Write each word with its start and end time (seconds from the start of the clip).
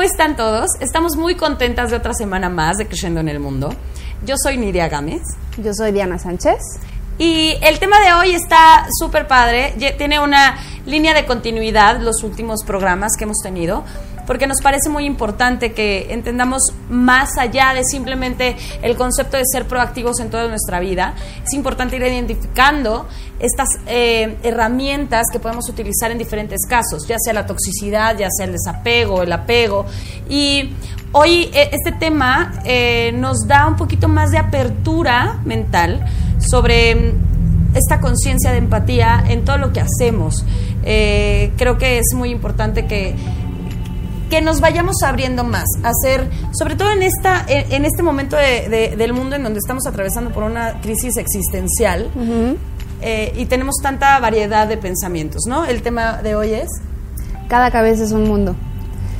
¿cómo 0.00 0.08
están 0.10 0.34
todos? 0.34 0.70
Estamos 0.80 1.14
muy 1.16 1.34
contentas 1.34 1.90
de 1.90 1.96
otra 1.98 2.14
semana 2.14 2.48
más 2.48 2.78
de 2.78 2.86
Creciendo 2.86 3.20
en 3.20 3.28
el 3.28 3.38
Mundo. 3.38 3.68
Yo 4.24 4.34
soy 4.42 4.56
Nidia 4.56 4.88
Gámez. 4.88 5.20
Yo 5.58 5.74
soy 5.74 5.92
Diana 5.92 6.18
Sánchez. 6.18 6.56
Y 7.18 7.58
el 7.60 7.78
tema 7.78 8.00
de 8.00 8.14
hoy 8.14 8.34
está 8.34 8.86
súper 8.98 9.26
padre. 9.26 9.74
Tiene 9.98 10.18
una 10.18 10.56
línea 10.86 11.12
de 11.12 11.26
continuidad 11.26 12.00
los 12.00 12.22
últimos 12.22 12.64
programas 12.64 13.12
que 13.18 13.24
hemos 13.24 13.40
tenido 13.42 13.84
porque 14.26 14.46
nos 14.46 14.60
parece 14.62 14.88
muy 14.88 15.04
importante 15.04 15.72
que 15.72 16.12
entendamos 16.12 16.62
más 16.88 17.38
allá 17.38 17.72
de 17.74 17.84
simplemente 17.84 18.56
el 18.82 18.96
concepto 18.96 19.36
de 19.36 19.44
ser 19.50 19.66
proactivos 19.66 20.20
en 20.20 20.30
toda 20.30 20.48
nuestra 20.48 20.80
vida. 20.80 21.14
Es 21.44 21.52
importante 21.52 21.96
ir 21.96 22.02
identificando 22.02 23.06
estas 23.40 23.68
eh, 23.86 24.36
herramientas 24.42 25.26
que 25.32 25.40
podemos 25.40 25.68
utilizar 25.68 26.10
en 26.10 26.18
diferentes 26.18 26.60
casos, 26.68 27.06
ya 27.08 27.16
sea 27.18 27.32
la 27.32 27.46
toxicidad, 27.46 28.16
ya 28.16 28.28
sea 28.30 28.46
el 28.46 28.52
desapego, 28.52 29.22
el 29.22 29.32
apego. 29.32 29.86
Y 30.28 30.70
hoy 31.12 31.50
eh, 31.54 31.70
este 31.72 31.92
tema 31.92 32.60
eh, 32.64 33.12
nos 33.14 33.46
da 33.46 33.66
un 33.66 33.76
poquito 33.76 34.08
más 34.08 34.30
de 34.30 34.38
apertura 34.38 35.40
mental 35.44 36.04
sobre 36.38 36.94
mm, 36.94 37.76
esta 37.76 38.00
conciencia 38.00 38.52
de 38.52 38.58
empatía 38.58 39.24
en 39.26 39.44
todo 39.44 39.56
lo 39.56 39.72
que 39.72 39.80
hacemos. 39.80 40.44
creo 40.82 41.78
que 41.78 41.98
es 41.98 42.14
muy 42.14 42.30
importante 42.30 42.86
que 42.86 43.14
que 44.30 44.40
nos 44.40 44.60
vayamos 44.60 45.02
abriendo 45.04 45.44
más, 45.44 45.66
hacer, 45.82 46.30
sobre 46.52 46.76
todo 46.76 46.90
en 46.92 47.02
esta, 47.02 47.44
en, 47.48 47.84
este 47.84 48.02
momento 48.02 48.36
del 48.36 49.12
mundo 49.12 49.36
en 49.36 49.42
donde 49.42 49.58
estamos 49.58 49.86
atravesando 49.86 50.30
por 50.30 50.44
una 50.44 50.80
crisis 50.80 51.16
existencial 51.16 52.10
eh, 53.02 53.32
y 53.36 53.46
tenemos 53.46 53.76
tanta 53.82 54.18
variedad 54.20 54.68
de 54.68 54.76
pensamientos, 54.76 55.42
¿no? 55.46 55.64
El 55.66 55.82
tema 55.82 56.22
de 56.22 56.34
hoy 56.34 56.52
es 56.54 56.68
cada 57.48 57.72
cabeza 57.72 58.04
es 58.04 58.12
un 58.12 58.28
mundo. 58.28 58.54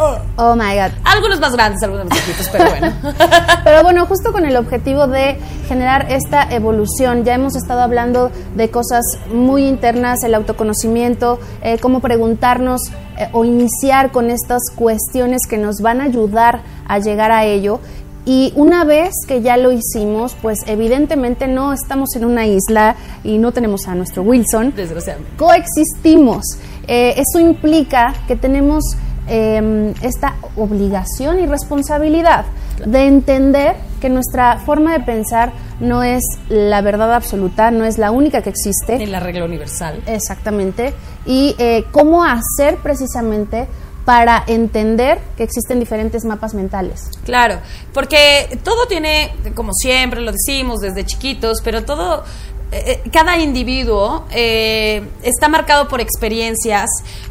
Oh. 0.01 0.19
oh. 0.37 0.56
my 0.56 0.75
God. 0.75 0.93
Algunos 1.05 1.41
más 1.41 1.53
grandes, 1.53 1.83
algunos 1.83 2.06
más 2.06 2.19
chiquitos, 2.20 2.48
pero 2.51 2.70
bueno. 2.70 2.93
pero 3.65 3.83
bueno, 3.83 4.06
justo 4.06 4.33
con 4.33 4.47
el 4.47 4.56
objetivo 4.56 5.06
de 5.06 5.39
generar 5.69 6.11
esta 6.11 6.43
evolución, 6.51 7.25
ya 7.25 7.34
hemos 7.34 7.55
estado 7.55 7.83
hablando 7.83 8.31
de 8.56 8.71
cosas 8.71 9.05
muy 9.33 9.67
internas, 9.67 10.23
el 10.25 10.34
autoconocimiento, 10.34 11.39
eh, 11.62 11.78
cómo 11.78 12.01
preguntarnos 12.01 12.81
eh, 13.19 13.28
o 13.33 13.45
iniciar 13.45 14.11
con 14.11 14.31
estas 14.31 14.62
cuestiones 14.75 15.43
que 15.48 15.59
nos 15.59 15.81
van 15.83 16.01
a 16.01 16.05
ayudar 16.05 16.62
a 16.89 16.98
llegar 16.98 17.31
a 17.31 17.45
ello. 17.45 17.81
Y 18.27 18.53
una 18.55 18.84
vez 18.84 19.11
que 19.27 19.41
ya 19.41 19.56
lo 19.56 19.73
hicimos, 19.73 20.37
pues 20.41 20.59
evidentemente 20.67 21.47
no 21.48 21.73
estamos 21.73 22.15
en 22.17 22.25
una 22.25 22.47
isla 22.47 22.97
y 23.25 23.39
no 23.39 23.53
tenemos 23.53 23.89
a 23.89 23.95
nuestro 23.95 24.23
Wilson. 24.23 24.75
Desgraciadamente. 24.77 25.37
Coexistimos. 25.37 26.45
Eh, 26.87 27.15
eso 27.17 27.41
implica 27.41 28.15
que 28.27 28.37
tenemos 28.37 28.84
Em, 29.33 29.95
esta 30.03 30.34
obligación 30.56 31.39
y 31.39 31.47
responsabilidad 31.47 32.47
de 32.84 33.06
entender 33.06 33.77
que 34.00 34.09
nuestra 34.09 34.59
forma 34.59 34.93
de 34.99 35.04
pensar 35.04 35.53
no 35.78 36.03
es 36.03 36.25
la 36.49 36.81
verdad 36.81 37.15
absoluta, 37.15 37.71
no 37.71 37.84
es 37.84 37.97
la 37.97 38.10
única 38.10 38.43
que 38.43 38.50
existe. 38.50 38.99
Ni 38.99 39.06
la 39.06 39.21
regla 39.21 39.44
universal. 39.44 40.03
Exactamente. 40.06 40.94
Y 41.27 41.54
eh, 41.60 41.84
cómo 41.93 42.25
hacer 42.25 42.78
precisamente 42.78 43.69
para 44.04 44.43
entender 44.49 45.21
que 45.37 45.44
existen 45.44 45.78
diferentes 45.78 46.25
mapas 46.25 46.53
mentales. 46.53 47.10
Claro, 47.25 47.60
porque 47.94 48.59
todo 48.65 48.87
tiene, 48.87 49.33
como 49.54 49.72
siempre 49.72 50.22
lo 50.22 50.33
decimos 50.33 50.81
desde 50.81 51.06
chiquitos, 51.06 51.60
pero 51.62 51.84
todo 51.84 52.25
eh, 52.72 53.03
eh, 53.04 53.10
cada 53.10 53.36
individuo 53.36 54.26
eh, 54.31 55.03
está 55.22 55.48
marcado 55.48 55.88
por 55.88 56.00
experiencias, 56.00 56.88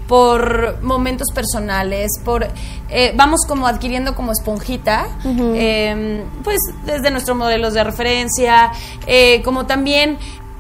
por 0.08 0.82
momentos 0.82 1.28
personales, 1.34 2.12
por 2.26 2.48
vamos 3.14 3.42
como 3.48 3.68
adquiriendo 3.68 4.16
como 4.16 4.32
esponjita, 4.32 5.08
pues 6.44 6.58
desde 6.84 7.12
nuestros 7.12 7.38
modelos 7.38 7.76
de 7.76 7.84
referencia, 7.84 8.72
como 9.44 9.68
también 9.68 10.18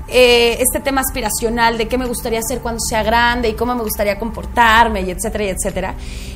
este 0.08 0.80
tema 0.82 1.02
aspiracional 1.02 1.80
de 1.80 1.88
qué 1.88 1.98
me 1.98 2.06
gustaría 2.06 2.38
hacer 2.38 2.60
cuando 2.60 2.80
sea 2.80 3.02
grande 3.02 3.50
y 3.50 3.54
cómo 3.54 3.74
me 3.74 3.82
gustaría 3.82 4.20
comportarme 4.20 5.02
y 5.02 5.10
etcétera 5.10 5.46
y 5.46 5.50
etcétera. 5.50 5.96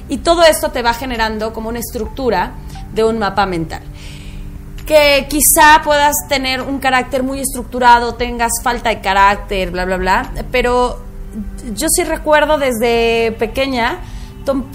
Y 0.10 0.18
todo 0.18 0.44
esto 0.44 0.72
te 0.72 0.82
va 0.82 0.96
generando 0.96 1.54
como 1.54 1.70
una 1.70 1.80
estructura 1.80 2.54
de 2.92 3.04
un 3.04 3.20
mapa 3.20 3.46
mental 3.46 3.84
que 4.86 5.28
quizá 5.30 5.82
puedas 5.84 6.14
tener 6.28 6.62
un 6.62 6.80
carácter 6.80 7.24
muy 7.24 7.40
estructurado, 7.40 8.16
tengas 8.16 8.52
falta 8.62 8.90
de 8.90 9.02
carácter, 9.02 9.72
bla, 9.72 9.86
bla, 9.86 9.98
bla, 9.98 10.32
pero 10.52 11.00
yo 11.74 11.88
sí 11.90 12.04
recuerdo 12.04 12.58
desde 12.58 13.32
pequeña 13.34 14.00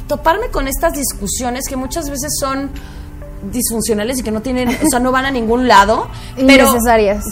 toparme 0.06 0.48
con 0.48 0.66
estas 0.66 0.94
discusiones 0.94 1.64
que 1.68 1.76
muchas 1.76 2.08
veces 2.08 2.32
son 2.40 2.70
disfuncionales 3.42 4.18
y 4.18 4.22
que 4.22 4.30
no 4.30 4.40
tienen, 4.40 4.68
o 4.68 4.88
sea, 4.90 4.98
no 4.98 5.12
van 5.12 5.26
a 5.26 5.30
ningún 5.30 5.68
lado, 5.68 6.08
pero 6.36 6.74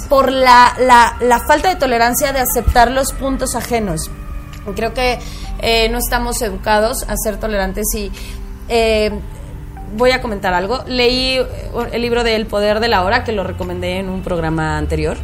por 0.09 0.31
la, 0.31 0.75
la, 0.79 1.17
la, 1.21 1.41
falta 1.41 1.69
de 1.69 1.77
tolerancia 1.77 2.33
de 2.33 2.41
aceptar 2.41 2.91
los 2.91 3.13
puntos 3.13 3.55
ajenos. 3.55 4.11
Creo 4.75 4.93
que 4.93 5.19
eh, 5.61 5.89
no 5.91 5.99
estamos 5.99 6.43
educados 6.43 7.05
a 7.09 7.17
ser 7.17 7.39
tolerantes 7.39 7.87
y 7.95 8.11
eh, 8.69 9.13
voy 9.95 10.11
a 10.11 10.21
comentar 10.21 10.55
algo. 10.55 10.83
Leí 10.87 11.39
eh, 11.39 11.47
el 11.93 12.03
libro 12.03 12.25
de 12.25 12.37
El 12.37 12.47
Poder 12.47 12.81
de 12.81 12.89
la 12.89 13.05
Hora, 13.05 13.25
que 13.25 13.33
lo 13.33 13.45
recomendé 13.45 13.99
en 13.99 14.09
un 14.09 14.23
programa 14.23 14.79
anterior, 14.79 15.17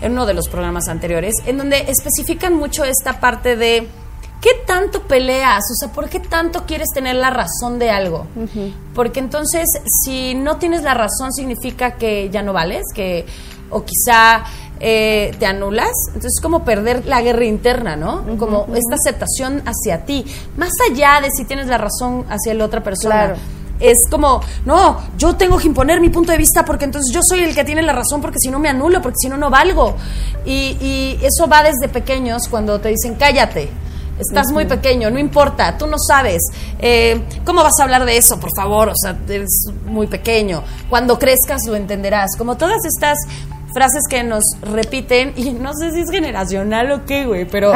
en 0.00 0.12
uno 0.12 0.26
de 0.26 0.34
los 0.34 0.48
programas 0.48 0.88
anteriores, 0.88 1.34
en 1.46 1.58
donde 1.58 1.86
especifican 1.88 2.54
mucho 2.54 2.84
esta 2.84 3.20
parte 3.20 3.56
de 3.56 3.88
qué 4.40 4.50
tanto 4.66 5.02
peleas, 5.02 5.62
o 5.70 5.74
sea, 5.74 5.92
por 5.92 6.08
qué 6.08 6.20
tanto 6.20 6.64
quieres 6.64 6.88
tener 6.94 7.16
la 7.16 7.30
razón 7.30 7.78
de 7.78 7.90
algo. 7.90 8.26
Porque 8.94 9.20
entonces, 9.20 9.66
si 10.04 10.34
no 10.34 10.56
tienes 10.56 10.82
la 10.82 10.94
razón, 10.94 11.32
significa 11.32 11.92
que 11.92 12.30
ya 12.30 12.42
no 12.42 12.52
vales, 12.52 12.84
que 12.94 13.26
o 13.72 13.84
quizá 13.84 14.44
eh, 14.80 15.32
te 15.38 15.46
anulas. 15.46 15.92
Entonces 16.08 16.32
es 16.36 16.40
como 16.40 16.64
perder 16.64 17.06
la 17.06 17.22
guerra 17.22 17.44
interna, 17.44 17.96
¿no? 17.96 18.24
como 18.38 18.66
esta 18.74 18.94
aceptación 18.94 19.62
hacia 19.66 20.04
ti, 20.04 20.24
más 20.56 20.72
allá 20.90 21.20
de 21.20 21.28
si 21.30 21.44
tienes 21.44 21.66
la 21.66 21.78
razón 21.78 22.24
hacia 22.28 22.54
la 22.54 22.64
otra 22.64 22.82
persona. 22.82 23.26
Claro 23.26 23.59
es 23.80 24.06
como, 24.08 24.40
no, 24.64 25.00
yo 25.16 25.36
tengo 25.36 25.58
que 25.58 25.66
imponer 25.66 26.00
mi 26.00 26.10
punto 26.10 26.32
de 26.32 26.38
vista 26.38 26.64
porque 26.64 26.84
entonces 26.84 27.12
yo 27.14 27.22
soy 27.22 27.40
el 27.40 27.54
que 27.54 27.64
tiene 27.64 27.82
la 27.82 27.92
razón 27.92 28.20
porque 28.20 28.38
si 28.38 28.50
no 28.50 28.58
me 28.58 28.68
anulo, 28.68 29.02
porque 29.02 29.16
si 29.20 29.28
no 29.28 29.36
no 29.36 29.50
valgo. 29.50 29.96
Y, 30.44 30.76
y 30.80 31.18
eso 31.22 31.48
va 31.48 31.62
desde 31.62 31.88
pequeños 31.88 32.42
cuando 32.48 32.80
te 32.80 32.90
dicen 32.90 33.14
cállate. 33.14 33.70
Estás 34.20 34.52
muy 34.52 34.66
pequeño, 34.66 35.10
no 35.10 35.18
importa, 35.18 35.78
tú 35.78 35.86
no 35.86 35.96
sabes. 35.98 36.42
Eh, 36.78 37.22
¿Cómo 37.46 37.62
vas 37.62 37.80
a 37.80 37.84
hablar 37.84 38.04
de 38.04 38.18
eso, 38.18 38.38
por 38.38 38.50
favor? 38.54 38.90
O 38.90 38.94
sea, 38.94 39.16
eres 39.26 39.68
muy 39.86 40.08
pequeño. 40.08 40.62
Cuando 40.90 41.18
crezcas 41.18 41.62
lo 41.66 41.74
entenderás. 41.74 42.36
Como 42.36 42.58
todas 42.58 42.84
estas 42.84 43.16
frases 43.72 44.02
que 44.08 44.22
nos 44.22 44.42
repiten 44.62 45.32
y 45.36 45.50
no 45.50 45.72
sé 45.74 45.92
si 45.92 46.00
es 46.00 46.10
generacional 46.10 46.90
o 46.92 47.04
qué, 47.06 47.26
güey, 47.26 47.44
pero 47.44 47.72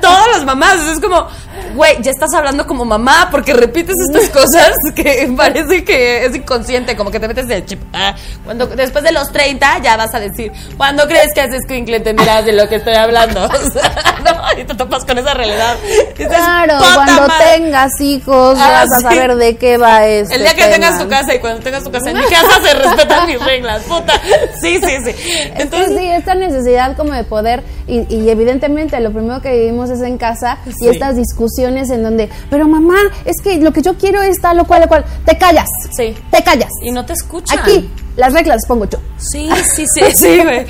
todas 0.00 0.26
las 0.32 0.44
mamás, 0.44 0.80
es 0.86 1.00
como, 1.00 1.26
güey, 1.74 2.02
ya 2.02 2.10
estás 2.10 2.32
hablando 2.34 2.66
como 2.66 2.84
mamá 2.84 3.28
porque 3.30 3.52
repites 3.52 3.96
estas 4.08 4.30
cosas 4.32 4.72
que 4.94 5.32
parece 5.36 5.84
que 5.84 6.24
es 6.24 6.34
inconsciente, 6.34 6.96
como 6.96 7.10
que 7.10 7.20
te 7.20 7.28
metes 7.28 7.48
el 7.48 7.64
chip. 7.66 7.80
Ah, 7.92 8.14
cuando 8.44 8.66
después 8.66 9.04
de 9.04 9.12
los 9.12 9.30
30 9.32 9.78
ya 9.82 9.96
vas 9.96 10.14
a 10.14 10.20
decir, 10.20 10.52
cuando 10.76 11.06
crees 11.06 11.32
que 11.34 11.40
haces 11.40 11.62
Quinkle 11.66 11.96
entenderás 11.96 12.44
de 12.44 12.52
lo 12.52 12.68
que 12.68 12.76
estoy 12.76 12.94
hablando. 12.94 13.48
no, 14.54 14.60
y 14.60 14.64
te 14.64 14.74
topas 14.74 15.04
con 15.04 15.18
esa 15.18 15.34
realidad. 15.34 15.76
claro, 16.16 16.74
cuando 16.94 17.28
tengas 17.52 18.00
hijos 18.00 18.58
ah, 18.60 18.86
vas 18.86 18.92
a 18.92 19.00
saber 19.00 19.36
de 19.36 19.56
qué 19.56 19.76
va 19.76 20.06
eso. 20.06 20.32
El 20.32 20.42
día 20.42 20.54
que 20.54 20.66
tengas 20.66 20.98
tu 20.98 21.08
casa 21.08 21.34
y 21.34 21.38
cuando 21.38 21.60
tengas 21.62 21.84
tu 21.84 21.90
casa 21.90 22.10
en 22.10 22.18
mi 22.18 22.24
casa 22.24 22.60
se 22.62 22.74
respetan 22.74 23.26
mis 23.26 23.44
reglas, 23.44 23.82
puta. 23.82 24.14
Sí, 24.60 24.80
sí, 24.80 24.96
sí. 25.04 25.14
Entonces, 25.56 25.98
sí, 25.98 26.06
esta 26.06 26.34
necesidad 26.34 26.96
como 26.96 27.12
de 27.12 27.24
poder, 27.24 27.62
y, 27.86 28.28
evidentemente 28.28 28.98
lo 29.00 29.12
primero 29.12 29.40
que 29.40 29.52
vivimos 29.52 29.90
es 29.90 30.00
en 30.00 30.18
casa, 30.18 30.58
y 30.80 30.88
estas 30.88 31.16
discusiones 31.16 31.90
en 31.90 32.02
donde, 32.02 32.28
pero 32.50 32.66
mamá, 32.66 32.98
es 33.24 33.42
que 33.42 33.56
lo 33.58 33.72
que 33.72 33.82
yo 33.82 33.96
quiero 33.96 34.22
es 34.22 34.40
tal 34.40 34.60
o 34.60 34.64
cual 34.64 34.84
o 34.84 34.88
cual, 34.88 35.04
te 35.24 35.36
callas. 35.36 35.68
Sí. 35.96 36.14
Te 36.30 36.42
callas. 36.42 36.70
Y 36.82 36.90
no 36.90 37.04
te 37.04 37.12
escuchan. 37.12 37.58
Aquí, 37.58 37.90
las 38.16 38.32
reglas 38.32 38.56
las 38.56 38.66
pongo 38.66 38.86
yo. 38.86 38.98
Sí, 39.18 39.48
sí, 39.74 39.84
sí, 39.94 40.04
sí, 40.14 40.42
güey. 40.42 40.66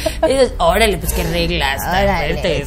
órale, 0.58 0.98
pues 0.98 1.12
qué 1.12 1.24
reglas. 1.24 1.80
Órale, 1.86 2.66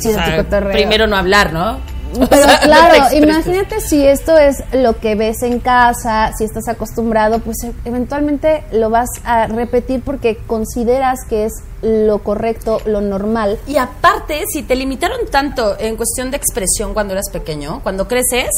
primero 0.71 1.07
no 1.07 1.15
hablar, 1.15 1.53
¿no? 1.53 1.79
Pero 2.13 2.47
claro, 2.63 3.15
imagínate 3.15 3.81
si 3.81 4.05
esto 4.05 4.37
es 4.37 4.63
lo 4.73 4.99
que 4.99 5.15
ves 5.15 5.43
en 5.43 5.59
casa, 5.59 6.31
si 6.37 6.45
estás 6.45 6.67
acostumbrado, 6.67 7.39
pues 7.39 7.57
e, 7.63 7.73
eventualmente 7.85 8.63
lo 8.71 8.89
vas 8.89 9.09
a 9.23 9.47
repetir 9.47 10.01
porque 10.01 10.37
consideras 10.47 11.19
que 11.29 11.45
es 11.45 11.53
lo 11.81 12.19
correcto, 12.19 12.81
lo 12.85 13.01
normal. 13.01 13.59
Y 13.67 13.77
aparte, 13.77 14.45
si 14.51 14.63
te 14.63 14.75
limitaron 14.75 15.27
tanto 15.29 15.77
en 15.79 15.95
cuestión 15.95 16.31
de 16.31 16.37
expresión 16.37 16.93
cuando 16.93 17.13
eras 17.13 17.29
pequeño, 17.31 17.81
cuando 17.83 18.07
creces, 18.07 18.49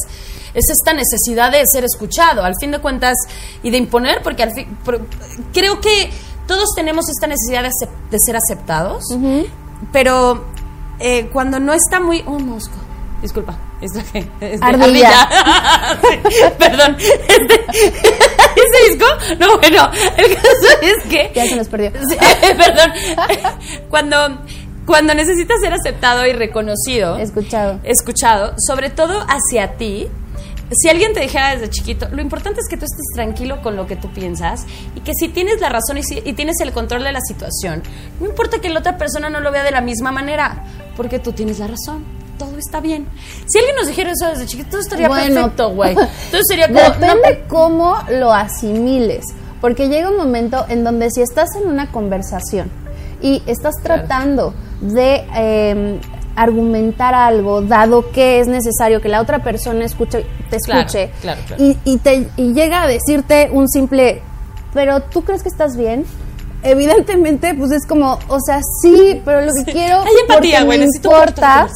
es 0.54 0.70
esta 0.70 0.94
necesidad 0.94 1.52
de 1.52 1.66
ser 1.68 1.84
escuchado, 1.84 2.44
al 2.44 2.54
fin 2.60 2.72
de 2.72 2.80
cuentas, 2.80 3.16
y 3.62 3.72
de 3.72 3.78
imponer, 3.78 4.22
porque 4.24 4.44
al 4.44 4.54
fin, 4.54 4.78
creo 5.54 5.82
que 5.82 6.10
todos 6.50 6.70
tenemos 6.76 7.08
esta 7.10 7.28
necesidad 7.28 7.64
de, 8.10 8.20
ser 8.20 8.36
aceptados, 8.36 9.04
pero 9.94 10.46
eh, 11.00 11.30
cuando 11.32 11.60
no 11.60 11.74
está 11.74 12.00
muy... 12.00 12.24
Oh, 12.26 12.40
mosco 12.40 12.74
Disculpa, 13.22 13.56
este, 13.82 14.00
este, 14.40 14.66
Ardilla. 14.66 15.30
Sí, 16.02 16.44
perdón. 16.58 16.98
Este, 16.98 17.66
ese 17.70 18.90
disco, 18.90 19.06
no, 19.40 19.60
bueno, 19.60 19.92
el 20.18 20.36
caso 20.36 20.82
es 20.82 21.04
que. 21.10 21.32
Ya 21.36 21.46
se 21.46 21.56
nos 21.56 21.68
perdió. 21.68 21.92
Sí, 21.92 22.18
perdón. 22.58 22.92
Cuando, 23.90 24.40
cuando 24.86 25.14
necesitas 25.14 25.60
ser 25.62 25.74
aceptado 25.74 26.26
y 26.26 26.34
reconocido, 26.34 27.18
Escuchado. 27.18 27.80
escuchado, 27.84 28.54
sobre 28.58 28.90
todo 28.90 29.26
hacia 29.28 29.74
ti. 29.78 30.08
Si 30.72 30.88
alguien 30.90 31.14
te 31.14 31.22
dijera 31.22 31.56
desde 31.56 31.70
chiquito, 31.70 32.08
lo 32.12 32.22
importante 32.22 32.60
es 32.62 32.68
que 32.70 32.78
tú 32.78 32.86
estés 32.86 33.06
tranquilo 33.16 33.62
con 33.62 33.76
lo 33.76 33.88
que 33.88 33.96
tú 33.96 34.10
piensas 34.14 34.66
y 34.96 35.00
que 35.02 35.14
si 35.14 35.28
tienes 35.30 35.60
la 35.62 35.70
razón 35.70 35.98
y, 35.98 36.04
si- 36.04 36.22
y 36.24 36.34
tienes 36.34 36.60
el 36.62 36.72
control 36.72 37.04
de 37.04 37.12
la 37.12 37.22
situación, 37.22 37.82
no 38.20 38.28
importa 38.28 38.60
que 38.62 38.70
la 38.70 38.80
otra 38.80 38.98
persona 38.98 39.30
no 39.30 39.40
lo 39.40 39.52
vea 39.52 39.64
de 39.64 39.72
la 39.72 39.82
misma 39.82 40.12
manera, 40.12 40.64
porque 40.96 41.18
tú 41.20 41.32
tienes 41.32 41.58
la 41.60 41.68
razón. 41.68 42.06
Todo 42.38 42.58
está 42.58 42.80
bien. 42.80 43.06
Si 43.48 43.58
alguien 43.60 43.76
nos 43.76 43.88
dijera 43.88 44.12
eso 44.12 44.28
desde 44.30 44.46
chiquito, 44.46 44.70
todo 44.70 44.82
estaría 44.82 45.08
Bueno, 45.10 45.34
perfecto, 45.42 45.70
güey. 45.72 45.92
Entonces 45.92 46.44
sería 46.48 46.68
como. 46.68 46.80
Depende 46.80 47.44
cómo 47.50 47.98
lo 48.12 48.32
asimiles, 48.32 49.26
porque 49.60 49.90
llega 49.90 50.10
un 50.10 50.18
momento 50.18 50.66
en 50.70 50.84
donde 50.86 51.10
si 51.12 51.22
estás 51.22 51.50
en 51.62 51.68
una 51.68 51.92
conversación 51.92 52.70
y 53.22 53.44
estás 53.48 53.74
tratando 53.84 54.54
de 54.80 55.26
eh, 55.36 56.00
argumentar 56.42 57.14
algo, 57.14 57.62
dado 57.62 58.12
que 58.12 58.40
es 58.40 58.48
necesario 58.48 59.02
que 59.02 59.10
la 59.10 59.22
otra 59.22 59.44
persona 59.44 59.86
escuche, 59.86 60.26
te 60.50 60.56
escuche, 60.58 61.12
claro, 61.22 61.42
claro. 61.48 61.64
Y, 61.64 61.78
y 61.86 61.98
te, 61.98 62.28
y 62.38 62.54
llega 62.54 62.84
a 62.84 62.88
decirte 62.88 63.50
un 63.52 63.68
simple, 63.68 64.22
pero 64.74 65.02
¿tú 65.02 65.24
crees 65.24 65.44
que 65.44 65.50
estás 65.50 65.76
bien? 65.76 66.06
Evidentemente, 66.62 67.54
pues 67.56 67.72
es 67.72 67.86
como, 67.86 68.20
o 68.28 68.38
sea, 68.46 68.60
sí, 68.82 69.22
pero 69.24 69.42
lo 69.42 69.52
que 69.54 69.72
quiero 69.72 70.02
Hay 70.02 70.14
empatía, 70.22 70.64
güey, 70.64 70.80
necesito 70.80 71.10
interna. 71.18 71.70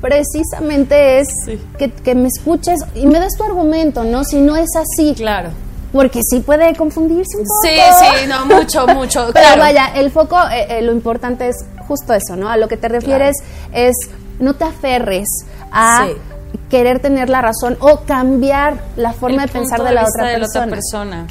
precisamente 0.00 1.20
es 1.20 1.28
Sí. 1.44 1.58
que, 1.78 1.90
que 1.90 2.14
me 2.14 2.28
escuches 2.28 2.78
y 2.94 3.06
me 3.06 3.18
des 3.20 3.36
tu 3.36 3.44
argumento, 3.44 4.04
¿no? 4.04 4.24
Si 4.24 4.38
no 4.38 4.56
es 4.56 4.68
así. 4.76 5.14
Claro. 5.14 5.50
Porque 5.92 6.20
sí 6.22 6.40
puede 6.40 6.74
confundirse 6.74 7.36
un 7.36 7.44
poco. 7.44 7.60
Sí, 7.62 8.20
sí, 8.22 8.26
no, 8.28 8.46
mucho, 8.46 8.86
mucho. 8.86 9.26
Pero 9.34 9.44
claro. 9.46 9.60
vaya, 9.60 9.86
el 9.94 10.10
foco, 10.10 10.38
eh, 10.50 10.78
eh, 10.78 10.82
lo 10.82 10.92
importante 10.92 11.48
es 11.48 11.56
justo 11.92 12.14
eso, 12.14 12.36
¿no? 12.36 12.48
A 12.48 12.56
lo 12.56 12.68
que 12.68 12.76
te 12.78 12.88
refieres 12.88 13.36
es 13.72 13.94
no 14.38 14.54
te 14.54 14.64
aferres 14.64 15.26
a 15.70 16.06
Sí. 16.06 16.12
querer 16.70 17.00
tener 17.00 17.28
la 17.28 17.42
razón 17.42 17.76
o 17.80 18.00
cambiar 18.06 18.80
la 18.96 19.12
forma 19.12 19.42
El 19.42 19.48
de 19.48 19.52
pensar 19.52 19.82
de 19.82 19.92
la 19.92 20.04
otra 20.04 20.26
de 20.28 20.32
la 20.38 20.38
persona. 20.46 20.64
otra 20.66 20.76
persona. 20.76 21.26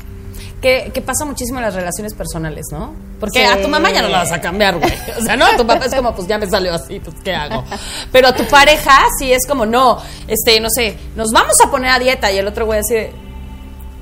Que, 0.62 0.92
que 0.94 1.02
pasa 1.02 1.26
muchísimo 1.26 1.58
en 1.58 1.66
las 1.66 1.74
relaciones 1.74 2.14
personales, 2.14 2.68
¿no? 2.72 2.94
Porque 3.20 3.40
Sí. 3.40 3.46
a 3.52 3.60
tu 3.60 3.68
mamá 3.68 3.90
ya 3.92 4.04
no 4.04 4.10
la 4.10 4.20
vas 4.20 4.32
a 4.32 4.40
cambiar, 4.40 4.78
güey. 4.78 4.92
O 5.20 5.22
sea, 5.24 5.36
no, 5.36 5.46
a 5.48 5.58
tu 5.58 5.66
papá 5.66 5.86
es 5.86 5.96
como, 5.96 6.14
pues 6.14 6.28
ya 6.28 6.38
me 6.38 6.48
salió 6.48 6.76
así, 6.76 7.00
pues 7.00 7.16
¿qué 7.24 7.34
hago? 7.34 7.64
Pero 8.12 8.28
a 8.28 8.36
tu 8.36 8.46
pareja 8.46 8.92
sí 9.18 9.34
es 9.34 9.48
como, 9.48 9.66
no, 9.66 9.98
este, 10.28 10.60
no 10.60 10.70
sé, 10.70 10.96
nos 11.16 11.32
vamos 11.32 11.56
a 11.66 11.72
poner 11.72 11.90
a 11.90 11.98
dieta 11.98 12.32
y 12.32 12.38
el 12.38 12.48
otro 12.48 12.66
güey 12.68 12.80
así 12.82 12.94
de, 12.94 13.12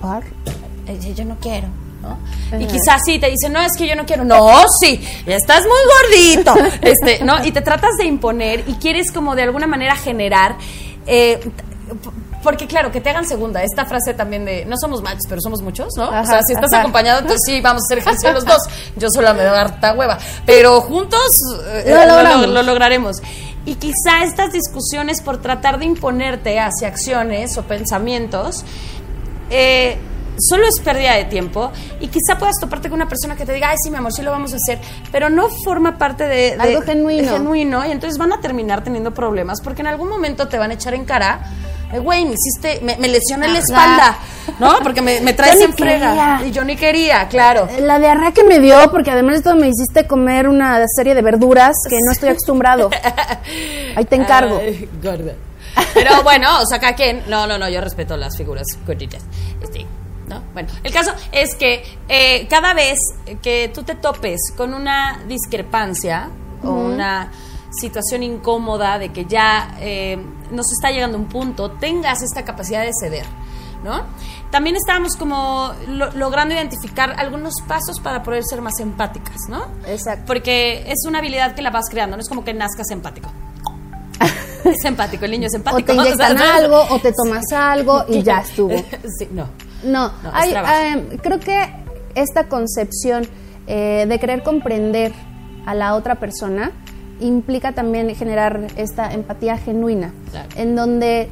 ¿Por? 0.01 0.23
"Eh, 0.87 1.13
yo 1.15 1.23
no 1.25 1.37
quiero. 1.39 1.67
¿no? 2.01 2.17
Y 2.57 2.65
quizás 2.65 3.01
sí 3.05 3.19
te 3.19 3.27
dicen, 3.29 3.53
no, 3.53 3.59
es 3.61 3.73
que 3.77 3.87
yo 3.87 3.95
no 3.95 4.05
quiero. 4.05 4.23
No, 4.23 4.63
sí, 4.81 4.99
estás 5.25 5.63
muy 5.63 6.35
gordito. 6.35 6.53
Este, 6.81 7.23
¿no? 7.23 7.43
Y 7.45 7.51
te 7.51 7.61
tratas 7.61 7.91
de 7.97 8.05
imponer 8.05 8.63
y 8.67 8.73
quieres 8.75 9.11
como 9.11 9.35
de 9.35 9.43
alguna 9.43 9.67
manera 9.67 9.95
generar. 9.95 10.55
eh, 11.05 11.39
porque 12.41 12.67
claro, 12.67 12.89
que 12.89 13.01
te 13.01 13.09
hagan 13.09 13.25
segunda. 13.27 13.61
Esta 13.63 13.85
frase 13.85 14.13
también 14.13 14.45
de 14.45 14.63
no 14.65 14.77
somos 14.77 15.01
machos, 15.01 15.23
pero 15.27 15.41
somos 15.41 15.61
muchos, 15.61 15.89
¿no? 15.97 16.05
o 16.07 16.25
sea, 16.25 16.39
si 16.47 16.53
estás 16.53 16.71
ajá. 16.71 16.81
acompañado, 16.83 17.19
entonces 17.19 17.41
sí, 17.45 17.59
vamos 17.59 17.81
a 17.81 17.85
hacer 17.85 17.97
ejercicio 17.97 18.31
los 18.31 18.45
dos. 18.45 18.61
Yo 18.95 19.07
solo 19.13 19.33
me 19.33 19.43
doy 19.43 19.57
harta 19.57 19.93
hueva. 19.93 20.17
Pero 20.45 20.79
juntos 20.81 21.19
eh, 21.67 21.83
Lo 21.87 21.95
lo, 22.05 22.05
logramos. 22.05 22.47
lo 22.47 22.63
lograremos. 22.63 23.17
Y 23.65 23.75
quizá 23.75 24.23
estas 24.23 24.53
discusiones 24.53 25.21
por 25.21 25.41
tratar 25.41 25.79
de 25.79 25.85
imponerte 25.85 26.59
hacia 26.59 26.87
acciones 26.87 27.57
o 27.57 27.63
pensamientos 27.63 28.63
eh, 29.49 29.97
solo 30.39 30.65
es 30.67 30.79
pérdida 30.83 31.15
de 31.15 31.25
tiempo 31.25 31.71
y 31.99 32.07
quizá 32.07 32.37
puedas 32.37 32.55
toparte 32.59 32.89
con 32.89 32.97
una 32.99 33.07
persona 33.09 33.35
que 33.35 33.45
te 33.45 33.53
diga, 33.53 33.69
ay, 33.69 33.77
sí, 33.83 33.89
mi 33.89 33.97
amor, 33.97 34.13
sí 34.13 34.21
lo 34.21 34.31
vamos 34.31 34.53
a 34.53 34.57
hacer, 34.57 34.79
pero 35.11 35.29
no 35.29 35.49
forma 35.49 35.97
parte 35.97 36.23
de, 36.25 36.55
de- 36.55 36.57
Algo 36.59 36.81
genuino. 36.81 37.31
genuino 37.33 37.85
y 37.85 37.91
entonces 37.91 38.17
van 38.17 38.33
a 38.33 38.39
terminar 38.41 38.83
teniendo 38.83 39.13
problemas 39.13 39.59
porque 39.63 39.81
en 39.81 39.87
algún 39.87 40.09
momento 40.09 40.47
te 40.47 40.57
van 40.57 40.71
a 40.71 40.73
echar 40.75 40.93
en 40.93 41.05
cara, 41.05 41.41
eh, 41.91 41.99
güey, 41.99 42.23
me 42.25 42.33
hiciste, 42.35 42.79
me, 42.83 42.97
me 42.97 43.07
lesioné 43.07 43.47
la 43.47 43.59
espalda, 43.59 44.17
¿no? 44.59 44.77
Porque 44.83 45.01
me, 45.01 45.21
me 45.21 45.33
traes 45.33 45.59
en 45.61 45.73
frega 45.73 46.41
y 46.45 46.51
yo 46.51 46.63
ni 46.63 46.75
quería, 46.75 47.27
claro. 47.27 47.67
La 47.81 47.97
diarrea 47.99 48.31
que 48.31 48.43
me 48.43 48.59
dio, 48.59 48.91
porque 48.91 49.09
además 49.11 49.37
de 49.37 49.41
todo 49.43 49.55
me 49.55 49.67
hiciste 49.69 50.05
comer 50.07 50.47
una 50.47 50.83
serie 50.95 51.15
de 51.15 51.21
verduras 51.23 51.75
que 51.89 51.97
no 52.05 52.11
estoy 52.11 52.29
acostumbrado. 52.29 52.89
Ahí 53.95 54.05
te 54.05 54.15
encargo. 54.15 54.59
Ay, 54.61 54.87
gorda. 55.01 55.33
Pero 55.93 56.23
bueno, 56.23 56.47
o 56.61 56.65
sea, 56.65 56.79
cada 56.79 56.93
quien. 56.93 57.23
No, 57.27 57.47
no, 57.47 57.57
no, 57.57 57.69
yo 57.69 57.79
respeto 57.81 58.17
las 58.17 58.35
figuras 58.37 58.65
gorditas. 58.85 59.23
Este. 59.61 59.85
Bueno, 60.61 60.69
el 60.83 60.91
caso 60.91 61.13
es 61.31 61.55
que 61.55 61.83
eh, 62.09 62.45
cada 62.49 62.73
vez 62.73 62.97
que 63.41 63.71
tú 63.73 63.83
te 63.83 63.95
topes 63.95 64.39
con 64.57 64.73
una 64.73 65.23
discrepancia 65.25 66.29
o 66.63 66.71
una 66.71 67.31
situación 67.71 68.23
incómoda 68.23 68.99
de 68.99 69.09
que 69.13 69.23
ya 69.25 69.77
eh, 69.79 70.17
nos 70.51 70.65
está 70.73 70.91
llegando 70.91 71.17
un 71.17 71.29
punto, 71.29 71.71
tengas 71.71 72.21
esta 72.23 72.43
capacidad 72.43 72.81
de 72.81 72.91
ceder. 72.99 73.25
¿No? 73.85 74.01
También 74.51 74.75
estábamos 74.75 75.15
como 75.15 75.71
lo- 75.87 76.11
logrando 76.11 76.53
identificar 76.53 77.15
algunos 77.17 77.53
pasos 77.65 78.01
para 78.01 78.21
poder 78.23 78.43
ser 78.43 78.59
más 78.61 78.77
empáticas, 78.81 79.37
¿no? 79.47 79.67
Exacto. 79.87 80.23
Porque 80.27 80.83
es 80.91 81.05
una 81.07 81.19
habilidad 81.19 81.55
que 81.55 81.61
la 81.61 81.69
vas 81.69 81.85
creando, 81.89 82.17
no 82.17 82.21
es 82.21 82.27
como 82.27 82.43
que 82.43 82.53
nazcas 82.53 82.89
empático. 82.91 83.31
es 84.65 84.83
empático, 84.83 85.23
el 85.23 85.31
niño 85.31 85.47
es 85.47 85.53
O 85.53 85.57
empático. 85.57 85.85
te 85.93 85.93
inyectan 85.93 86.37
sea, 86.37 86.45
¿sabes? 86.49 86.63
algo, 86.63 86.81
o 86.89 86.99
te 86.99 87.13
tomas 87.13 87.45
algo 87.53 88.03
y 88.09 88.21
ya 88.21 88.39
estuvo. 88.41 88.75
sí, 89.17 89.29
no. 89.31 89.47
No, 89.83 90.11
hay, 90.33 90.53
eh, 90.53 91.17
creo 91.21 91.39
que 91.39 91.73
esta 92.15 92.47
concepción 92.47 93.27
eh, 93.67 94.05
de 94.07 94.19
querer 94.19 94.43
comprender 94.43 95.13
a 95.65 95.73
la 95.75 95.95
otra 95.95 96.15
persona 96.15 96.71
implica 97.19 97.73
también 97.73 98.13
generar 98.15 98.67
esta 98.77 99.13
empatía 99.13 99.57
genuina, 99.57 100.13
Claro. 100.31 100.49
en 100.55 100.75
donde, 100.75 101.29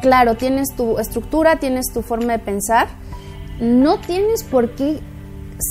claro, 0.00 0.36
tienes 0.36 0.74
tu 0.76 0.98
estructura, 0.98 1.56
tienes 1.56 1.86
tu 1.92 2.02
forma 2.02 2.32
de 2.32 2.38
pensar, 2.38 2.88
no 3.60 3.98
tienes 4.00 4.44
por 4.44 4.70
qué 4.74 5.00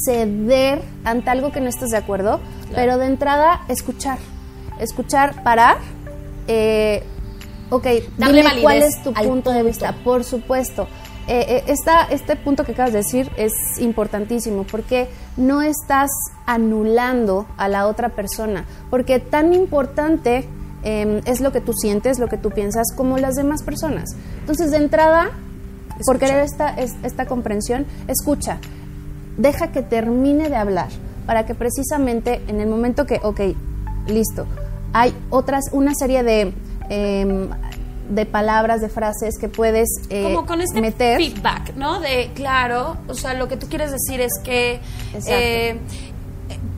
ceder 0.05 0.81
ante 1.03 1.29
algo 1.29 1.51
que 1.51 1.61
no 1.61 1.69
estás 1.69 1.89
de 1.89 1.97
acuerdo, 1.97 2.39
pero 2.73 2.97
de 2.97 3.05
entrada 3.05 3.61
escuchar, 3.67 4.17
escuchar, 4.79 5.43
parar, 5.43 5.77
eh, 6.47 7.03
ok, 7.69 7.87
Darle 8.17 8.43
dime 8.43 8.61
cuál 8.61 8.81
es 8.83 9.01
tu 9.03 9.13
punto 9.13 9.51
de 9.51 9.63
vista, 9.63 9.95
por 10.03 10.23
supuesto. 10.23 10.87
Eh, 11.27 11.45
eh, 11.49 11.63
esta- 11.67 12.03
este 12.05 12.35
punto 12.35 12.63
que 12.65 12.73
acabas 12.73 12.91
de 12.93 12.99
decir 12.99 13.31
es 13.35 13.51
importantísimo 13.79 14.63
porque 14.63 15.07
no 15.37 15.61
estás 15.63 16.09
anulando 16.45 17.47
a 17.57 17.67
la 17.67 17.87
otra 17.87 18.09
persona, 18.09 18.65
porque 18.89 19.19
tan 19.19 19.53
importante 19.53 20.47
eh, 20.87 21.21
es 21.25 21.41
lo 21.41 21.51
que 21.51 21.61
tú 21.61 21.73
sientes, 21.73 22.19
lo 22.19 22.27
que 22.27 22.37
tú 22.37 22.51
piensas, 22.51 22.85
como 22.95 23.17
las 23.17 23.33
demás 23.33 23.63
personas. 23.63 24.11
Entonces, 24.41 24.69
de 24.69 24.77
entrada, 24.77 25.31
por 26.05 26.19
querer 26.19 26.41
esta, 26.43 26.69
es- 26.69 26.93
esta 27.01 27.25
comprensión, 27.25 27.87
escucha, 28.07 28.59
deja 29.35 29.71
que 29.71 29.81
termine 29.81 30.47
de 30.47 30.55
hablar, 30.57 30.89
para 31.25 31.47
que 31.47 31.55
precisamente 31.55 32.39
en 32.47 32.61
el 32.61 32.69
momento 32.69 33.07
que, 33.07 33.19
ok, 33.23 33.39
listo, 34.05 34.45
hay 34.93 35.11
otras, 35.31 35.63
una 35.71 35.93
serie 35.95 36.21
de, 36.21 36.53
em, 36.89 37.49
de 38.09 38.25
palabras, 38.25 38.81
de 38.81 38.89
frases 38.89 39.37
que 39.39 39.49
puedes 39.49 39.89
eh, 40.09 40.23
Como 40.23 40.45
con 40.45 40.61
este 40.61 40.81
meter. 40.81 41.17
feedback, 41.17 41.75
¿no? 41.75 41.99
De, 41.99 42.31
claro, 42.35 42.97
o 43.07 43.13
sea, 43.13 43.33
lo 43.33 43.47
que 43.47 43.57
tú 43.57 43.67
quieres 43.67 43.91
decir 43.91 44.21
es 44.21 44.31
que 44.43 44.79
eh, 45.27 45.79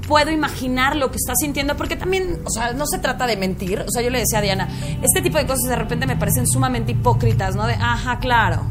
puedo 0.08 0.32
imaginar 0.32 0.96
lo 0.96 1.12
que 1.12 1.18
estás 1.18 1.36
sintiendo, 1.40 1.76
porque 1.76 1.96
también, 1.96 2.40
o 2.46 2.50
sea, 2.50 2.74
no 2.74 2.86
se 2.88 3.00
trata 3.00 3.28
de 3.28 3.36
mentir. 3.38 3.82
O 3.82 3.92
sea, 3.92 4.02
yo 4.02 4.10
le 4.10 4.20
decía 4.20 4.40
a 4.40 4.42
Diana, 4.42 4.70
este 5.02 5.22
tipo 5.22 5.38
de 5.38 5.46
cosas 5.46 5.70
de 5.70 5.76
repente 5.76 6.06
me 6.06 6.16
parecen 6.16 6.48
sumamente 6.48 6.94
hipócritas, 6.94 7.56
¿no? 7.56 7.68
De, 7.68 7.74
ajá, 7.74 8.20
claro, 8.20 8.64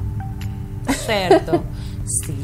cierto, 1.04 1.62
sí. 2.26 2.34